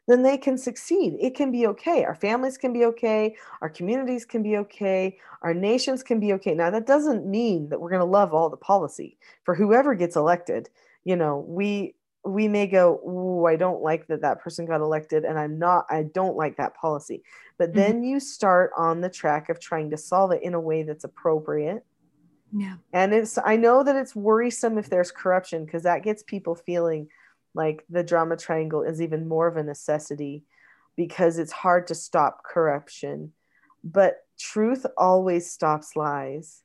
[0.08, 1.16] then they can succeed.
[1.20, 2.04] It can be okay.
[2.04, 3.36] Our families can be okay.
[3.60, 5.18] Our communities can be okay.
[5.42, 6.54] Our nations can be okay.
[6.54, 10.16] Now, that doesn't mean that we're going to love all the policy for whoever gets
[10.16, 10.68] elected.
[11.04, 15.24] You know, we we may go, "Ooh, I don't like that that person got elected,
[15.24, 15.86] and I'm not.
[15.88, 17.22] I don't like that policy."
[17.56, 18.04] But then mm-hmm.
[18.04, 21.84] you start on the track of trying to solve it in a way that's appropriate.
[22.52, 22.76] Yeah.
[22.92, 27.08] And it's I know that it's worrisome if there's corruption because that gets people feeling
[27.54, 30.42] like the drama triangle is even more of a necessity
[30.96, 33.32] because it's hard to stop corruption.
[33.82, 36.62] But truth always stops lies.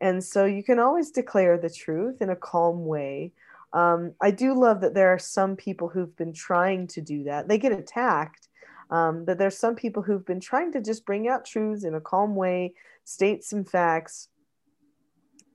[0.00, 3.32] And so you can always declare the truth in a calm way.
[3.72, 7.48] Um, I do love that there are some people who've been trying to do that.
[7.48, 8.48] They get attacked,
[8.90, 12.00] um, but there's some people who've been trying to just bring out truths in a
[12.00, 14.28] calm way, state some facts,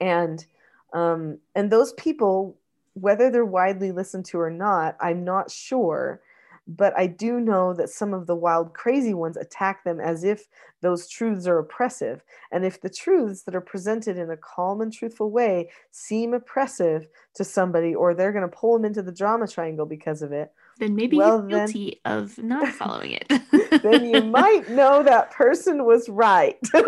[0.01, 0.45] and
[0.93, 2.57] um, and those people
[2.93, 6.21] whether they're widely listened to or not, I'm not sure.
[6.67, 10.47] But I do know that some of the wild, crazy ones attack them as if
[10.81, 12.23] those truths are oppressive.
[12.51, 17.07] And if the truths that are presented in a calm and truthful way seem oppressive
[17.35, 20.51] to somebody, or they're going to pull them into the drama triangle because of it,
[20.81, 23.81] then maybe well, you're guilty then, of not following it.
[23.83, 26.57] then you might know that person was right.
[26.65, 26.81] so,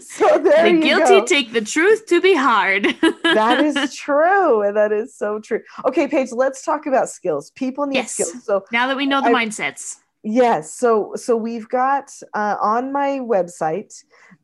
[0.00, 1.24] so, there the guilty go.
[1.24, 2.86] take the truth to be hard.
[3.22, 4.62] that is true.
[4.62, 5.60] And that is so true.
[5.86, 7.52] Okay, Paige, let's talk about skills.
[7.52, 8.14] People need yes.
[8.14, 8.44] skills.
[8.44, 9.98] So now that we know the I, mindsets.
[10.24, 10.74] Yes.
[10.74, 13.94] So so we've got uh, on my website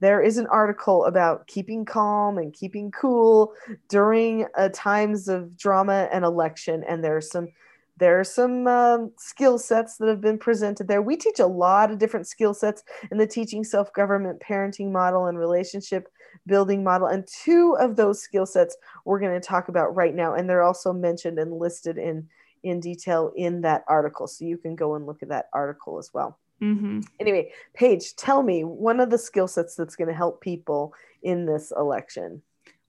[0.00, 3.54] there is an article about keeping calm and keeping cool
[3.88, 7.48] during uh, times of drama and election, and there's some
[7.96, 11.02] there are some um, skill sets that have been presented there.
[11.02, 15.26] We teach a lot of different skill sets in the teaching self government parenting model
[15.26, 16.08] and relationship
[16.46, 17.06] building model.
[17.06, 20.34] And two of those skill sets we're going to talk about right now.
[20.34, 22.28] And they're also mentioned and listed in,
[22.64, 24.26] in detail in that article.
[24.26, 26.38] So you can go and look at that article as well.
[26.62, 27.00] Mm-hmm.
[27.20, 31.46] Anyway, Paige, tell me one of the skill sets that's going to help people in
[31.46, 32.42] this election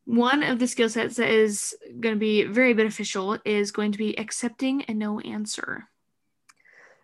[0.05, 3.97] one of the skill sets that is going to be very beneficial is going to
[3.97, 5.89] be accepting a no answer.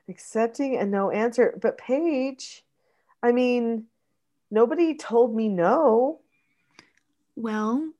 [0.07, 1.57] Accepting a no answer.
[1.61, 2.63] But Paige,
[3.23, 3.85] I mean,
[4.51, 6.19] nobody told me no.
[7.35, 7.91] Well,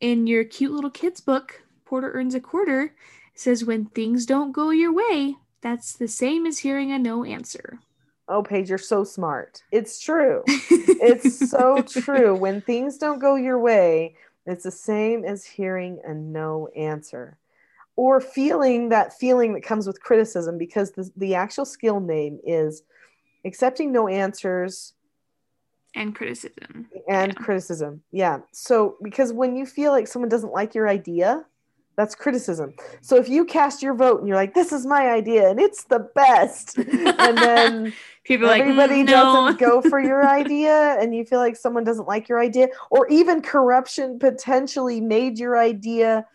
[0.00, 2.94] in your cute little kids book, Porter Earns a Quarter,
[3.34, 7.78] says when things don't go your way, that's the same as hearing a no answer.
[8.28, 9.62] Oh, Paige, you're so smart.
[9.70, 10.42] It's true.
[10.46, 12.34] it's so true.
[12.44, 17.38] When things don't go your way, it's the same as hearing a no answer
[17.96, 22.82] or feeling that feeling that comes with criticism because the, the actual skill name is
[23.44, 24.94] accepting no answers
[25.94, 26.88] and criticism.
[27.08, 27.44] And yeah.
[27.44, 28.02] criticism.
[28.10, 28.38] Yeah.
[28.52, 31.44] So, because when you feel like someone doesn't like your idea,
[31.96, 32.74] that's criticism.
[33.00, 35.84] So if you cast your vote and you're like, "This is my idea and it's
[35.84, 37.92] the best," and then
[38.24, 42.08] people everybody like, mm, doesn't go for your idea, and you feel like someone doesn't
[42.08, 46.26] like your idea, or even corruption potentially made your idea,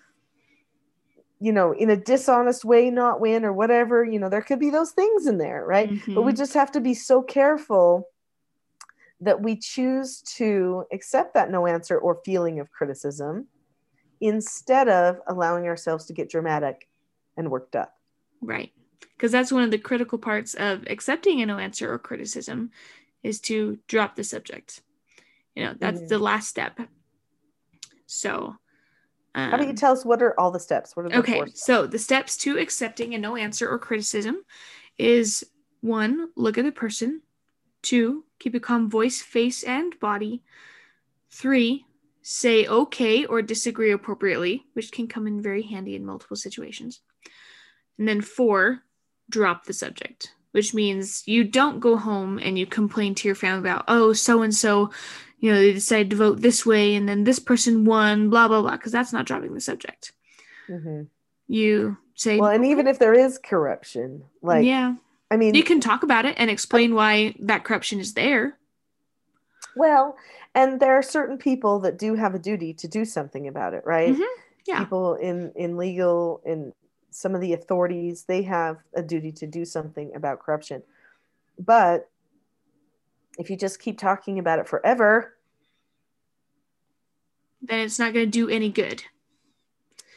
[1.40, 4.06] you know, in a dishonest way not win or whatever.
[4.06, 5.90] You know, there could be those things in there, right?
[5.90, 6.16] Mm-hmm.
[6.16, 8.08] But we just have to be so careful
[9.22, 13.48] that we choose to accept that no answer or feeling of criticism
[14.22, 16.88] instead of allowing ourselves to get dramatic
[17.38, 17.98] and worked up.
[18.42, 18.72] Right.
[19.16, 22.72] Because that's one of the critical parts of accepting a no answer or criticism
[23.24, 24.82] is to drop the subject.
[25.56, 26.08] You know, that's mm-hmm.
[26.08, 26.80] the last step.
[28.06, 28.56] So,
[29.36, 30.96] um, how about you um, tell us what are all the steps?
[30.96, 31.44] What are the okay?
[31.54, 34.44] So the steps to accepting a no answer or criticism
[34.98, 35.46] is
[35.82, 37.22] one, look at the person.
[37.82, 40.44] Two, keep a calm voice, face, and body.
[41.30, 41.86] Three,
[42.32, 47.02] say okay or disagree appropriately, which can come in very handy in multiple situations.
[47.98, 48.84] And then four,
[49.32, 53.62] drop the subject, which means you don't go home and you complain to your family
[53.62, 54.92] about, oh, so and so,
[55.40, 58.62] you know, they decided to vote this way and then this person won, blah, blah,
[58.62, 60.12] blah, because that's not dropping the subject.
[60.70, 61.06] Mm-hmm.
[61.48, 64.94] You say, well, and even if there is corruption, like, yeah,
[65.32, 68.56] I mean, you can talk about it and explain why that corruption is there.
[69.76, 70.16] Well,
[70.56, 73.84] and there are certain people that do have a duty to do something about it,
[73.86, 74.14] right?
[74.14, 74.24] Mm-hmm.
[74.66, 74.80] Yeah.
[74.80, 76.74] People in in legal in
[77.12, 80.84] some of the authorities, they have a duty to do something about corruption.
[81.58, 82.10] But
[83.38, 85.36] if you just keep talking about it forever,
[87.62, 89.04] then it's not going to do any good.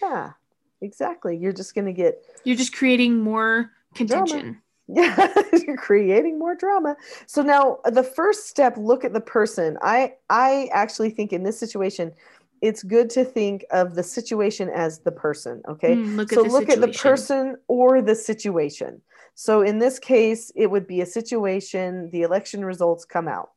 [0.02, 0.32] Yeah,
[0.80, 1.36] exactly.
[1.36, 2.24] You're just going to get.
[2.44, 4.40] You're just creating more contention.
[4.40, 4.61] Drama.
[4.94, 5.32] Yeah,
[5.66, 6.96] you're creating more drama.
[7.26, 9.78] So now the first step, look at the person.
[9.82, 12.12] I I actually think in this situation,
[12.60, 15.62] it's good to think of the situation as the person.
[15.68, 15.96] Okay.
[15.96, 19.02] Mm, look so the look at the person or the situation.
[19.34, 23.50] So in this case, it would be a situation, the election results come out.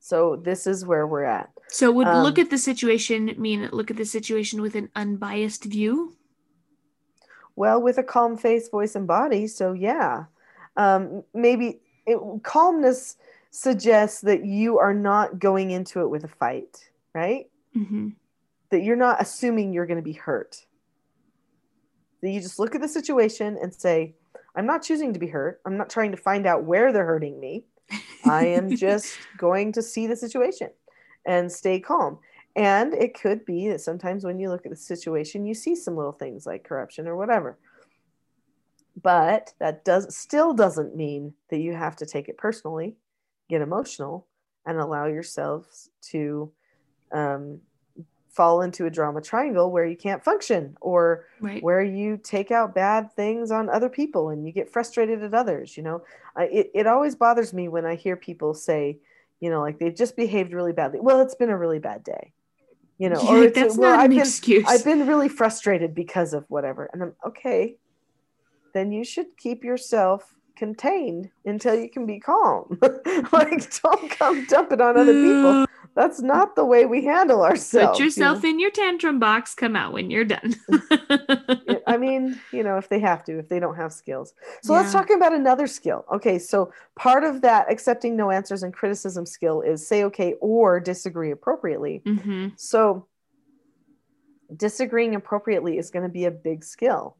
[0.00, 1.50] So this is where we're at.
[1.68, 5.64] So would Um, look at the situation mean look at the situation with an unbiased
[5.64, 6.16] view?
[7.56, 9.46] Well, with a calm face, voice, and body.
[9.46, 10.24] So yeah,
[10.76, 13.16] um, maybe it, calmness
[13.50, 17.48] suggests that you are not going into it with a fight, right?
[17.72, 18.08] hmm
[18.70, 20.66] That you're not assuming you're going to be hurt.
[22.22, 24.14] That you just look at the situation and say,
[24.56, 25.60] "I'm not choosing to be hurt.
[25.64, 27.64] I'm not trying to find out where they're hurting me.
[28.24, 30.70] I am just going to see the situation
[31.24, 32.18] and stay calm."
[32.56, 35.96] And it could be that sometimes when you look at the situation, you see some
[35.96, 37.58] little things like corruption or whatever.
[39.02, 42.94] But that does still doesn't mean that you have to take it personally,
[43.48, 44.28] get emotional,
[44.66, 46.52] and allow yourselves to
[47.12, 47.60] um,
[48.34, 51.62] fall into a drama triangle where you can't function or right.
[51.62, 55.76] where you take out bad things on other people and you get frustrated at others.
[55.76, 56.02] You know,
[56.36, 58.98] I, it, it always bothers me when I hear people say,
[59.40, 61.00] you know, like they've just behaved really badly.
[61.00, 62.32] Well, it's been a really bad day.
[62.98, 64.64] You know, Yeah, or it's, that's well, not I've an been, excuse.
[64.66, 66.90] I've been really frustrated because of whatever.
[66.92, 67.76] And I'm okay.
[68.72, 72.78] Then you should keep yourself contained until you can be calm.
[73.32, 75.66] like, don't come dump it on other people.
[75.94, 77.92] That's not the way we handle ourselves.
[77.92, 78.48] Put you yourself know?
[78.48, 79.54] in your tantrum box.
[79.54, 80.56] Come out when you're done.
[81.86, 84.34] I mean, you know, if they have to, if they don't have skills.
[84.62, 86.04] So let's talk about another skill.
[86.12, 90.80] Okay, so part of that accepting no answers and criticism skill is say okay or
[90.80, 92.02] disagree appropriately.
[92.04, 93.06] hmm So
[94.54, 97.16] disagreeing appropriately is going to be a big skill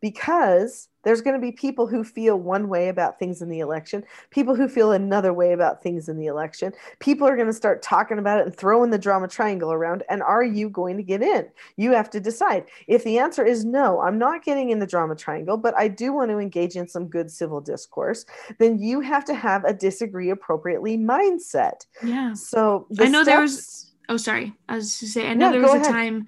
[0.00, 4.02] because there's going to be people who feel one way about things in the election,
[4.30, 6.72] people who feel another way about things in the election.
[6.98, 10.02] People are going to start talking about it and throwing the drama triangle around.
[10.08, 11.46] And are you going to get in?
[11.76, 12.64] You have to decide.
[12.86, 16.12] If the answer is no, I'm not getting in the drama triangle, but I do
[16.14, 18.24] want to engage in some good civil discourse,
[18.58, 21.84] then you have to have a disagree appropriately mindset.
[22.02, 22.32] Yeah.
[22.32, 24.52] So I know there was- Oh, sorry.
[24.68, 25.28] I was to say.
[25.28, 25.90] I know Yeah, there was a ahead.
[25.90, 26.26] time.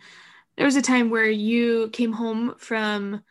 [0.56, 3.22] There was a time where you came home from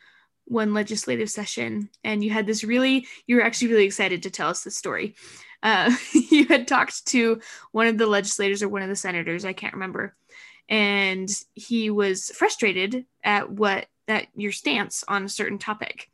[0.46, 3.08] one legislative session, and you had this really.
[3.28, 5.16] You were actually really excited to tell us this story.
[5.64, 7.40] Uh, you had talked to
[7.72, 9.46] one of the legislators or one of the senators.
[9.46, 10.16] I can't remember,
[10.70, 16.10] and he was frustrated at what that your stance on a certain topic,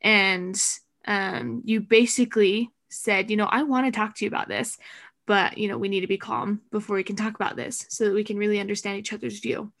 [0.00, 0.60] and
[1.06, 4.78] um, you basically said, you know, I want to talk to you about this,
[5.26, 8.04] but you know we need to be calm before we can talk about this so
[8.04, 9.72] that we can really understand each other's view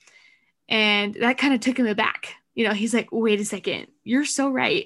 [0.68, 4.24] and that kind of took him aback you know he's like wait a second you're
[4.24, 4.84] so right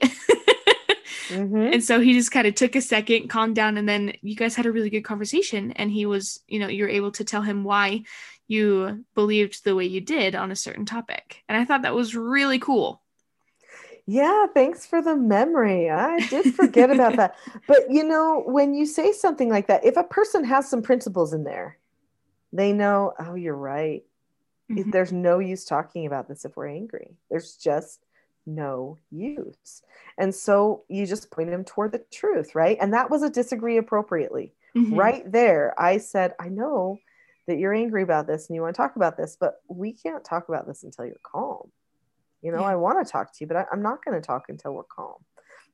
[1.29, 1.73] Mhm.
[1.75, 4.57] and so he just kind of took a second calmed down and then you guys
[4.57, 7.43] had a really good conversation and he was you know you were able to tell
[7.43, 8.03] him why
[8.49, 12.15] you believed the way you did on a certain topic and i thought that was
[12.17, 13.01] really cool
[14.07, 15.89] Yeah, thanks for the memory.
[15.89, 17.37] I did forget about that.
[17.71, 21.33] But you know, when you say something like that, if a person has some principles
[21.33, 21.79] in there,
[22.53, 24.03] they know, oh, you're right.
[24.71, 24.93] Mhm.
[24.93, 27.17] There's no use talking about this if we're angry.
[27.29, 28.05] There's just
[28.47, 29.83] no use.
[30.17, 32.79] And so you just point them toward the truth, right?
[32.81, 34.55] And that was a disagree appropriately.
[34.77, 34.97] Mhm.
[34.97, 36.99] Right there, I said, I know
[37.47, 40.25] that you're angry about this and you want to talk about this, but we can't
[40.25, 41.73] talk about this until you're calm.
[42.43, 42.69] You know, Yeah.
[42.69, 44.85] I want to talk to you, but I, I'm not going to talk until we're
[44.85, 45.25] calm.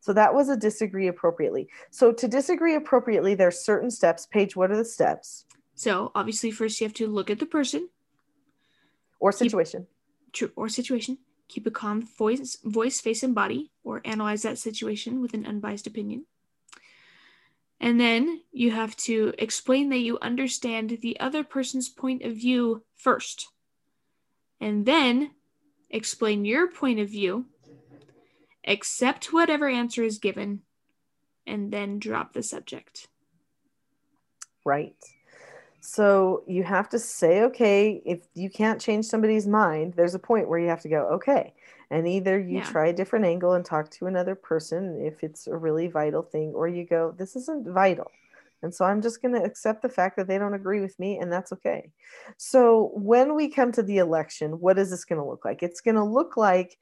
[0.01, 1.68] So that was a disagree appropriately.
[1.90, 4.26] So to disagree appropriately, there's certain steps.
[4.26, 5.44] Paige, what are the steps
[5.78, 7.86] so obviously first you have to look at the person
[9.21, 9.87] or Keep- situation?
[10.33, 11.19] tr- or situation.
[11.49, 15.87] Keep a calm voice voice face and body or analyze that situation with an unbiased
[15.87, 16.27] opinion.
[17.79, 22.83] And then you have to explain that you understand the other person's point of view
[22.97, 23.49] first.
[24.61, 25.33] And then
[25.91, 27.47] explain your point of view
[28.67, 30.62] accept whatever answer is given
[31.47, 33.07] and then drop the subject.
[34.64, 34.97] Right.
[35.87, 40.49] So you have to say, okay, if you can't change somebody's mind, there's a point
[40.49, 41.55] where you have to go, okay.
[41.91, 42.64] And either you Yeah.
[42.64, 46.53] try a different angle and talk to another person if it's a really vital thing,
[46.55, 48.11] or you go, this isn't vital.
[48.62, 51.18] And so I'm just going to accept the fact that they don't agree with me,
[51.18, 51.93] and that's okay.
[52.37, 55.62] So when we come to the election, what is this going to look like?
[55.62, 56.78] It's going to look like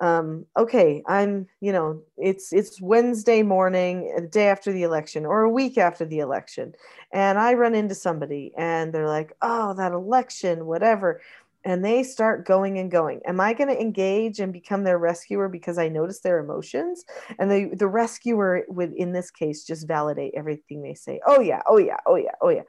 [0.00, 5.42] um, okay, I'm, you know, it's it's Wednesday morning, a day after the election, or
[5.42, 6.74] a week after the election,
[7.12, 11.20] and I run into somebody, and they're like, "Oh, that election, whatever,"
[11.64, 13.20] and they start going and going.
[13.26, 17.04] Am I going to engage and become their rescuer because I notice their emotions?
[17.38, 21.20] And the the rescuer would, in this case, just validate everything they say.
[21.26, 22.62] Oh yeah, oh yeah, oh yeah, oh yeah.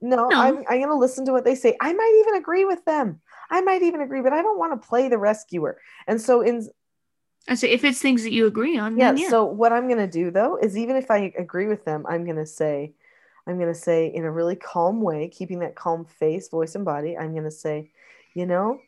[0.00, 0.40] No, No.
[0.40, 1.76] I'm, I'm going to listen to what they say.
[1.80, 3.20] I might even agree with them.
[3.50, 5.80] I might even agree, but I don't want to play the rescuer.
[6.06, 6.68] And so, in
[7.48, 9.28] I say if it's things that you agree on, yeah, yeah.
[9.28, 12.24] so what I'm going to do though is even if I agree with them, I'm
[12.24, 12.92] going to say,
[13.46, 16.84] I'm going to say in a really calm way, keeping that calm face, voice, and
[16.84, 17.90] body, I'm going to say,
[18.34, 18.80] you know,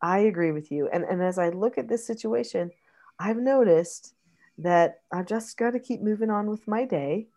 [0.00, 0.88] I agree with you.
[0.92, 2.72] And, and as I look at this situation,
[3.20, 4.14] I've noticed
[4.58, 7.28] that I've just got to keep moving on with my day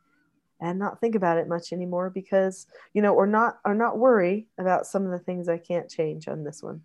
[0.60, 4.48] and not think about it much anymore because, you know, or not, or not worry
[4.58, 6.82] about some of the things I can't change on this one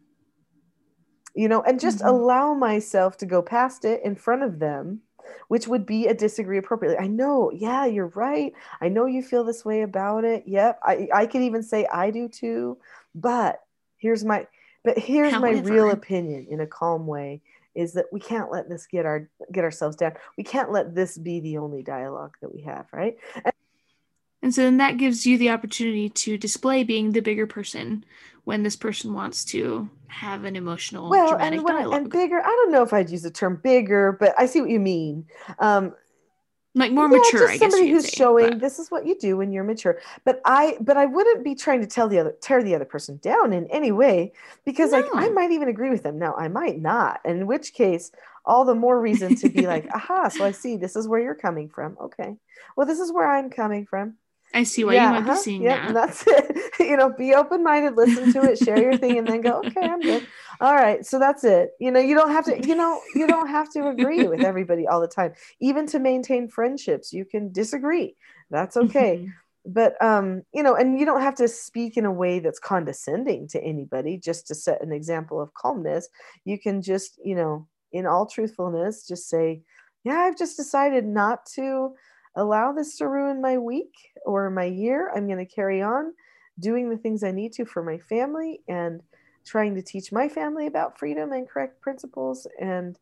[1.34, 2.08] you know, and just Mhm.
[2.08, 5.02] allow myself to go past it in front of them,
[5.48, 6.98] which would be a disagree appropriately.
[6.98, 8.52] I know, yeah, you're right.
[8.80, 10.44] I know you feel this way about it.
[10.46, 10.80] Yep.
[10.82, 12.78] I, I could even say I do too.
[13.14, 13.62] But
[13.96, 14.46] here's my
[14.82, 17.42] but here's my real opinion in a calm way
[17.74, 20.12] is that we can't let this get our get ourselves down.
[20.36, 23.16] We can't let this be the only dialogue that we have, right?
[23.44, 23.52] And
[24.54, 28.04] so then that gives you the opportunity to display being the bigger person
[28.44, 32.00] when this person wants to have an emotional, well dramatic and, when, dialogue.
[32.00, 34.70] and bigger i don't know if i'd use the term bigger but i see what
[34.70, 35.26] you mean.
[35.58, 35.94] Um
[36.74, 37.72] like more yeah, mature, just I guess.
[37.72, 39.98] somebody who's say, showing but- this is what you do when you're mature.
[40.24, 43.18] But i but i wouldn't be trying to tell the other tear the other person
[43.22, 44.32] down in any way
[44.64, 46.18] because like i might even agree with them.
[46.18, 48.12] Now i might not in which case
[48.44, 51.34] all the more reason to be like aha so i see this is where you're
[51.34, 51.96] coming from.
[52.00, 52.36] Okay.
[52.76, 54.14] Well this is where i'm coming from
[54.52, 55.94] I see why you might be uh-huh, seeing yep, that.
[55.94, 56.56] that's it.
[56.80, 60.02] You know be open-minded listen to it share your thing and then go okay i'm
[60.02, 60.26] good.
[60.60, 61.70] All right so that's it.
[61.78, 64.86] You know you don't have to you know you don't have to agree with everybody
[64.86, 65.32] all the time.
[65.60, 68.16] Even to maintain friendships you can disagree.
[68.50, 69.18] That's okay.
[69.18, 69.32] Mhm.
[69.66, 73.46] but um you know and you don't have to speak in a way that's condescending
[73.48, 74.16] to anybody.
[74.18, 76.08] Just to set an example of calmness
[76.44, 79.60] you can just you know in all truthfulness just say
[80.04, 81.94] yeah i've just decided not to
[82.36, 85.10] allow this to ruin my week or my year.
[85.14, 86.12] I'm going to carry on
[86.58, 89.00] doing the things i need to for my family and
[89.46, 92.98] trying to teach my family about freedom and correct principles and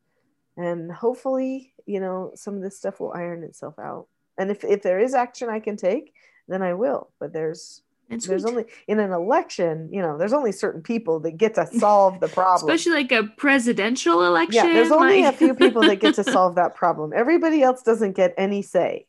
[0.56, 4.06] and hopefully you know some of this stuff will iron itself out.
[4.38, 6.14] And if, if there is action i can take
[6.46, 10.52] then i will but there's It's there's only in an election you know there's only
[10.52, 12.70] certain people that get to solve the problem.
[12.70, 14.54] Especially like a presidential election.
[14.66, 17.12] yeah there's only like- a few people that get to solve that problem.
[17.14, 19.06] Everybody else doesn't get any say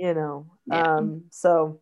[0.00, 0.96] you know Yeah.
[0.96, 1.78] um so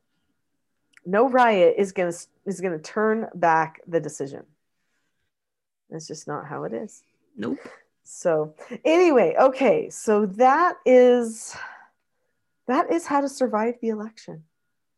[1.07, 2.13] no riot is gonna
[2.45, 4.45] is gonna turn back the decision
[5.91, 7.03] it's just not how it is
[7.37, 7.59] nope.
[8.03, 8.55] so
[8.85, 11.57] anyway okay so that is
[12.67, 14.43] that is how to survive the election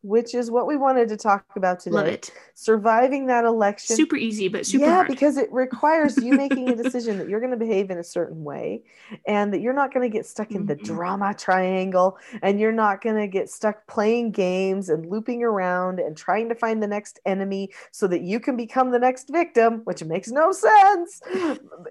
[0.01, 2.31] which is what we wanted to talk about today Love it.
[2.55, 5.07] surviving that election Super easy, but super yeah hard.
[5.07, 8.43] because it requires you making a decision that you're going to behave in a certain
[8.43, 8.83] way
[9.27, 10.83] and that you're not going to get stuck in the Mhm.
[10.83, 16.15] drama triangle and you're not going to get stuck playing games and looping around and
[16.17, 20.03] trying to find the next enemy so that you can become the next victim which
[20.03, 21.21] makes no sense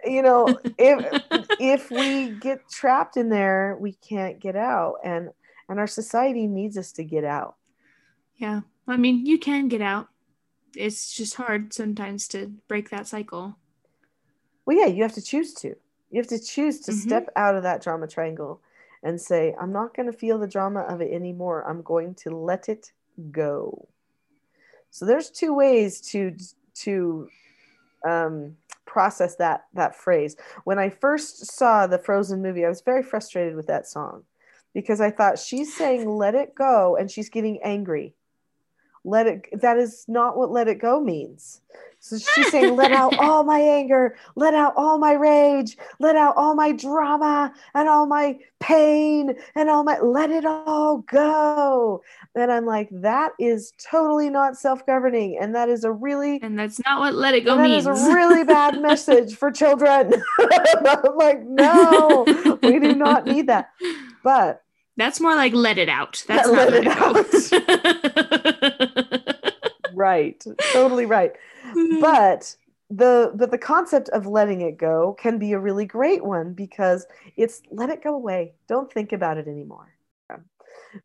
[0.04, 1.04] you know if
[1.58, 5.30] if we get trapped in there we can't get out and
[5.68, 7.56] and our society needs us to get out
[8.40, 8.60] yeah.
[8.88, 10.08] I mean, you can get out.
[10.74, 13.56] It's just hard sometimes to break that cycle.
[14.66, 15.68] Well, yeah, you have to choose to.
[16.10, 16.94] You have to choose to Mhm.
[16.94, 18.60] step out of that drama triangle
[19.02, 21.68] and say, I'm not going to feel the drama of it anymore.
[21.68, 22.92] I'm going to let it
[23.30, 23.88] go.
[24.90, 26.36] So there's two ways to
[26.74, 27.28] to
[28.04, 30.36] um, process that that phrase.
[30.64, 34.24] When I first saw the Frozen movie, I was very frustrated with that song
[34.72, 38.14] because I thought she's saying "let it go" and she's getting angry.
[39.04, 39.60] Let it.
[39.60, 41.60] That is not what "let it go" means.
[42.02, 46.34] So she's saying, let out all my anger, let out all my rage, let out
[46.36, 52.02] all my drama and all my pain and all my, let it all go.
[52.34, 55.38] And I'm like, that is totally not self governing.
[55.40, 57.86] And that is a really, And that's not what let it go that means.
[57.86, 60.14] is a really bad message for children.
[60.40, 62.24] I'm like, no,
[62.62, 63.70] we do not need that.
[64.24, 64.62] But
[64.96, 66.24] That's more like let it out.
[66.26, 68.59] That's Let not it let it go.
[70.00, 70.42] Right,
[70.72, 71.32] totally right.
[72.00, 72.56] but
[72.90, 77.06] the but the concept of letting it go can be a really great one because
[77.36, 78.52] it's let it go away.
[78.68, 79.94] Don't think about it anymore.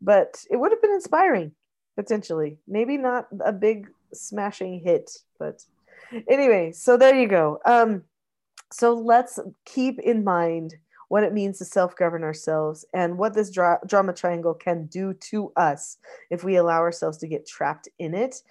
[0.02, 1.52] But it would have been inspiring
[1.96, 2.58] potentially.
[2.68, 5.64] Maybe not a big smashing hit but
[6.28, 7.60] anyway so there you go.
[7.66, 8.04] Um
[8.72, 10.74] so let's keep in mind
[11.08, 15.52] what it means to self-govern ourselves and what this dra- drama triangle can do to
[15.56, 15.98] us
[16.32, 18.42] if we allow ourselves to get trapped in it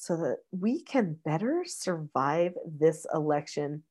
[0.00, 3.82] so that we can better survive this election.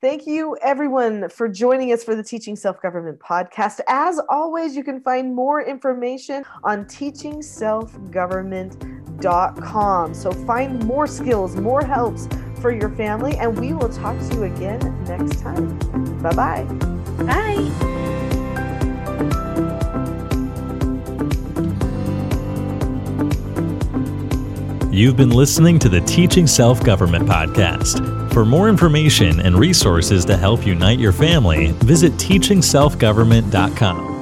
[0.00, 3.80] Thank you, everyone, for joining us for the Teaching Self Government podcast.
[3.88, 8.56] As always, you can find more information on teaching self government
[9.16, 10.14] teachingselfgovernment.com.
[10.14, 12.28] So find more skills, more helps
[12.60, 15.78] for your family, and we will talk to you again next time.
[16.22, 16.64] Bye-bye.
[17.24, 17.92] Bye.
[24.96, 28.32] You've been listening to the Teaching Self Government Podcast.
[28.32, 34.15] For more information and resources to help unite your family, visit teachingselfgovernment.com.